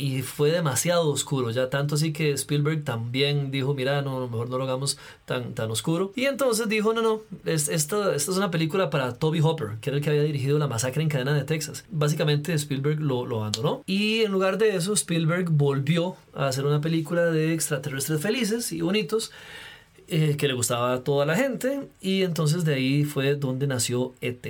y 0.00 0.22
fue 0.22 0.50
demasiado 0.50 1.10
oscuro, 1.10 1.50
ya 1.50 1.68
tanto 1.68 1.94
así 1.94 2.14
que 2.14 2.32
Spielberg 2.32 2.84
también 2.84 3.50
dijo, 3.50 3.74
mira, 3.74 4.00
no, 4.00 4.26
mejor 4.28 4.48
no 4.48 4.56
lo 4.56 4.64
hagamos 4.64 4.96
tan, 5.26 5.54
tan 5.54 5.70
oscuro. 5.70 6.10
Y 6.16 6.24
entonces 6.24 6.70
dijo, 6.70 6.94
no, 6.94 7.02
no, 7.02 7.20
es, 7.44 7.68
esta, 7.68 8.14
esta 8.14 8.30
es 8.32 8.38
una 8.38 8.50
película 8.50 8.88
para 8.88 9.12
Toby 9.12 9.40
Hopper, 9.42 9.76
que 9.82 9.90
era 9.90 9.98
el 9.98 10.02
que 10.02 10.08
había 10.08 10.22
dirigido 10.22 10.58
La 10.58 10.68
masacre 10.68 11.02
en 11.02 11.10
cadena 11.10 11.34
de 11.34 11.44
Texas. 11.44 11.84
Básicamente 11.90 12.54
Spielberg 12.54 12.98
lo 13.00 13.40
abandonó 13.40 13.82
y 13.84 14.20
en 14.20 14.32
lugar 14.32 14.56
de 14.56 14.74
eso 14.74 14.94
Spielberg 14.94 15.50
volvió 15.50 16.16
a 16.32 16.46
hacer 16.46 16.64
una 16.64 16.80
película 16.80 17.26
de 17.26 17.52
extraterrestres 17.52 18.22
felices 18.22 18.72
y 18.72 18.80
bonitos. 18.80 19.32
Eh, 20.12 20.36
que 20.36 20.48
le 20.48 20.54
gustaba 20.54 20.92
a 20.92 21.04
toda 21.04 21.24
la 21.24 21.36
gente 21.36 21.88
y 22.00 22.22
entonces 22.22 22.64
de 22.64 22.74
ahí 22.74 23.04
fue 23.04 23.36
donde 23.36 23.68
nació 23.68 24.12
ET. 24.20 24.44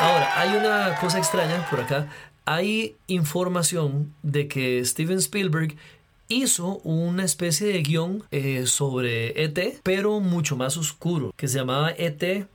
Ahora, 0.00 0.40
hay 0.40 0.56
una 0.56 0.96
cosa 1.00 1.18
extraña 1.18 1.64
por 1.70 1.78
acá. 1.78 2.08
Hay 2.44 2.96
información 3.06 4.12
de 4.24 4.48
que 4.48 4.84
Steven 4.84 5.18
Spielberg 5.18 5.76
hizo 6.26 6.78
una 6.82 7.22
especie 7.22 7.68
de 7.68 7.82
guion 7.82 8.24
eh, 8.32 8.66
sobre 8.66 9.44
ET, 9.44 9.80
pero 9.84 10.18
mucho 10.18 10.56
más 10.56 10.76
oscuro, 10.76 11.32
que 11.36 11.46
se 11.46 11.58
llamaba 11.58 11.92
ET 11.92 12.48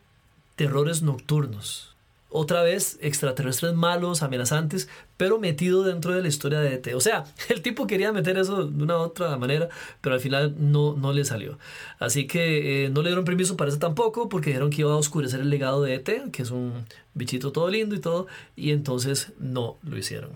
Terrores 0.58 1.02
Nocturnos 1.02 1.91
otra 2.32 2.64
vez 2.64 2.98
extraterrestres 3.02 3.74
malos, 3.74 4.24
amenazantes, 4.24 4.90
pero 5.18 5.38
metido 5.38 5.84
dentro 5.84 6.14
de 6.14 6.22
la 6.22 6.28
historia 6.28 6.60
de 6.60 6.76
ET. 6.76 6.96
O 6.96 7.02
sea, 7.02 7.26
el 7.50 7.62
tipo 7.62 7.88
quería 7.88 8.12
meter 8.12 8.38
eso 8.38 8.66
de 8.66 8.84
una 8.84 8.98
otra 8.98 9.38
manera, 9.38 9.70
pero 10.02 10.16
al 10.16 10.22
final 10.22 10.56
no, 10.58 10.96
no 10.96 11.14
le 11.14 11.26
salió. 11.26 11.60
Así 12.00 12.28
que 12.28 12.86
eh, 12.86 12.90
no 12.90 13.02
le 13.02 13.10
dieron 13.10 13.26
permiso 13.26 13.58
para 13.58 13.70
eso 13.70 13.80
tampoco, 13.80 14.30
porque 14.30 14.50
dijeron 14.50 14.70
que 14.70 14.82
iba 14.82 14.92
a 14.92 14.98
oscurecer 14.98 15.42
el 15.42 15.50
legado 15.50 15.84
de 15.84 15.96
ET, 15.96 16.32
que 16.32 16.42
es 16.42 16.52
un 16.52 16.86
bichito 17.14 17.52
todo 17.52 17.70
lindo 17.70 17.96
y 17.96 18.00
todo, 18.00 18.28
y 18.56 18.72
entonces 18.72 19.34
no 19.38 19.78
lo 19.84 19.98
hicieron. 19.98 20.32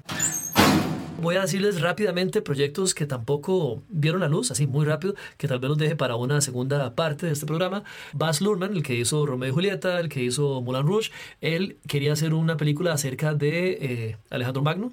Voy 1.22 1.38
a 1.38 1.42
decirles 1.42 1.82
rápidamente 1.82 2.42
proyectos 2.42 2.94
que 2.94 3.06
tampoco 3.06 3.82
vieron 3.90 4.20
la 4.20 4.28
luz, 4.28 4.52
así 4.52 4.68
muy 4.68 4.86
rápido, 4.86 5.16
que 5.38 5.48
tal 5.48 5.60
vez 5.60 5.70
los 5.70 5.78
deje 5.78 5.96
para 5.96 6.16
una 6.16 6.42
segunda 6.42 6.94
parte 6.94 7.26
de 7.26 7.32
este 7.32 7.46
programa. 7.46 7.84
Baz 8.14 8.42
Luhrmann, 8.42 8.76
el 8.76 8.84
que 8.84 8.96
hizo 8.96 9.26
Romeo 9.26 9.50
y 9.50 9.54
Julieta, 9.54 10.00
el 10.00 10.10
que 10.10 10.22
hizo 10.24 10.62
Moulin 10.62 10.86
Rouge, 10.86 11.12
él 11.42 11.78
quería 11.88 12.14
hacer 12.14 12.34
una 12.34 12.58
película 12.58 12.94
acerca 12.94 13.34
de 13.34 13.78
eh, 13.82 14.18
Alejandro 14.30 14.62
Magno, 14.62 14.92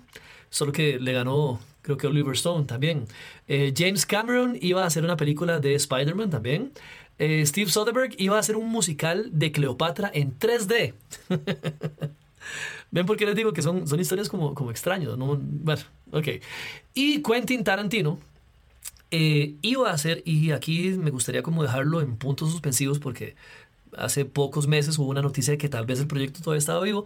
solo 0.48 0.72
que 0.72 0.98
le 0.98 1.12
ganó 1.12 1.60
creo 1.82 1.96
que 1.96 2.06
Oliver 2.06 2.34
Stone 2.34 2.64
también. 2.64 3.06
Eh, 3.48 3.74
James 3.76 4.06
Cameron 4.06 4.56
iba 4.60 4.84
a 4.84 4.86
hacer 4.86 5.04
una 5.04 5.16
película 5.16 5.58
de 5.58 5.74
Spider-Man 5.74 6.30
también. 6.30 6.72
Eh, 7.18 7.44
Steve 7.44 7.70
Soderbergh 7.70 8.14
iba 8.18 8.36
a 8.36 8.40
hacer 8.40 8.56
un 8.56 8.68
musical 8.68 9.28
de 9.32 9.52
Cleopatra 9.52 10.10
en 10.14 10.38
3D. 10.38 10.94
¿Ven 12.90 13.06
por 13.06 13.16
qué 13.16 13.26
les 13.26 13.34
digo 13.34 13.52
que 13.52 13.62
son, 13.62 13.86
son 13.86 14.00
historias 14.00 14.28
como, 14.28 14.54
como 14.54 14.70
extrañas? 14.70 15.16
¿no? 15.16 15.38
Bueno, 15.40 15.82
ok. 16.12 16.28
Y 16.94 17.22
Quentin 17.22 17.64
Tarantino 17.64 18.18
eh, 19.10 19.56
iba 19.62 19.90
a 19.90 19.92
hacer, 19.92 20.22
y 20.24 20.52
aquí 20.52 20.90
me 20.98 21.10
gustaría 21.10 21.42
como 21.42 21.62
dejarlo 21.62 22.00
en 22.00 22.16
puntos 22.16 22.50
suspensivos 22.50 22.98
porque 22.98 23.36
hace 23.96 24.24
pocos 24.24 24.66
meses 24.66 24.98
hubo 24.98 25.10
una 25.10 25.22
noticia 25.22 25.52
de 25.52 25.58
que 25.58 25.68
tal 25.68 25.84
vez 25.86 26.00
el 26.00 26.06
proyecto 26.06 26.40
todavía 26.40 26.58
estaba 26.58 26.82
vivo. 26.82 27.04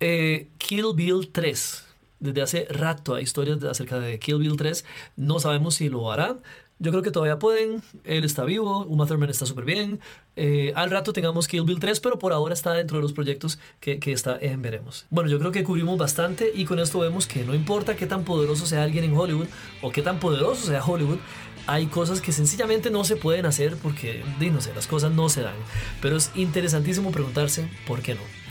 Eh, 0.00 0.48
Kill 0.58 0.86
Bill 0.94 1.30
3. 1.30 1.84
Desde 2.20 2.42
hace 2.42 2.66
rato 2.70 3.14
hay 3.14 3.24
historias 3.24 3.62
acerca 3.64 4.00
de 4.00 4.18
Kill 4.18 4.38
Bill 4.38 4.56
3. 4.56 4.84
No 5.16 5.38
sabemos 5.40 5.76
si 5.76 5.88
lo 5.88 6.10
hará. 6.10 6.38
Yo 6.78 6.90
creo 6.90 7.02
que 7.02 7.10
todavía 7.10 7.38
pueden. 7.38 7.82
Él 8.04 8.24
está 8.24 8.44
vivo. 8.44 8.84
Uma 8.84 9.06
Thurman 9.06 9.30
está 9.30 9.46
súper 9.46 9.64
bien. 9.64 10.00
Eh, 10.36 10.72
al 10.74 10.90
rato 10.90 11.12
tengamos 11.12 11.46
Kill 11.46 11.62
Bill 11.62 11.78
3, 11.78 12.00
pero 12.00 12.18
por 12.18 12.32
ahora 12.32 12.54
está 12.54 12.72
dentro 12.72 12.98
de 12.98 13.02
los 13.02 13.12
proyectos 13.12 13.58
que, 13.80 13.98
que, 13.98 14.12
está 14.12 14.36
en 14.40 14.60
Veremos. 14.62 15.06
Bueno, 15.10 15.30
yo 15.30 15.38
creo 15.38 15.52
que 15.52 15.62
cubrimos 15.62 15.96
bastante 15.98 16.50
y 16.54 16.64
con 16.64 16.78
esto 16.78 16.98
vemos 16.98 17.26
que 17.26 17.44
no 17.44 17.54
importa 17.54 17.96
qué 17.96 18.06
tan 18.06 18.24
poderoso 18.24 18.66
sea 18.66 18.82
alguien 18.82 19.04
en 19.04 19.16
Hollywood 19.16 19.46
o 19.82 19.92
qué 19.92 20.02
tan 20.02 20.18
poderoso 20.18 20.66
sea 20.66 20.84
Hollywood, 20.84 21.18
hay 21.66 21.86
cosas 21.86 22.20
que 22.20 22.32
sencillamente 22.32 22.90
no 22.90 23.04
se 23.04 23.16
pueden 23.16 23.46
hacer 23.46 23.76
porque, 23.76 24.22
no 24.38 24.60
sé, 24.60 24.74
las 24.74 24.86
cosas 24.86 25.12
no 25.12 25.28
se 25.28 25.42
dan. 25.42 25.54
Pero 26.02 26.16
es 26.16 26.30
interesantísimo 26.34 27.10
preguntarse 27.10 27.68
por 27.86 28.02
qué 28.02 28.14
no. 28.14 28.43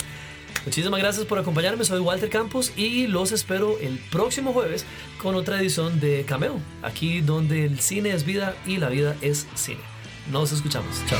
Muchísimas 0.65 0.99
gracias 0.99 1.25
por 1.25 1.39
acompañarme, 1.39 1.83
soy 1.83 1.99
Walter 1.99 2.29
Campos 2.29 2.71
y 2.77 3.07
los 3.07 3.31
espero 3.31 3.77
el 3.79 3.99
próximo 4.11 4.53
jueves 4.53 4.85
con 5.21 5.35
otra 5.35 5.59
edición 5.59 5.99
de 5.99 6.23
Cameo, 6.25 6.59
aquí 6.81 7.21
donde 7.21 7.65
el 7.65 7.79
cine 7.79 8.11
es 8.11 8.25
vida 8.25 8.55
y 8.65 8.77
la 8.77 8.89
vida 8.89 9.15
es 9.21 9.45
cine. 9.55 9.81
Nos 10.31 10.51
escuchamos, 10.53 11.01
chao. 11.07 11.19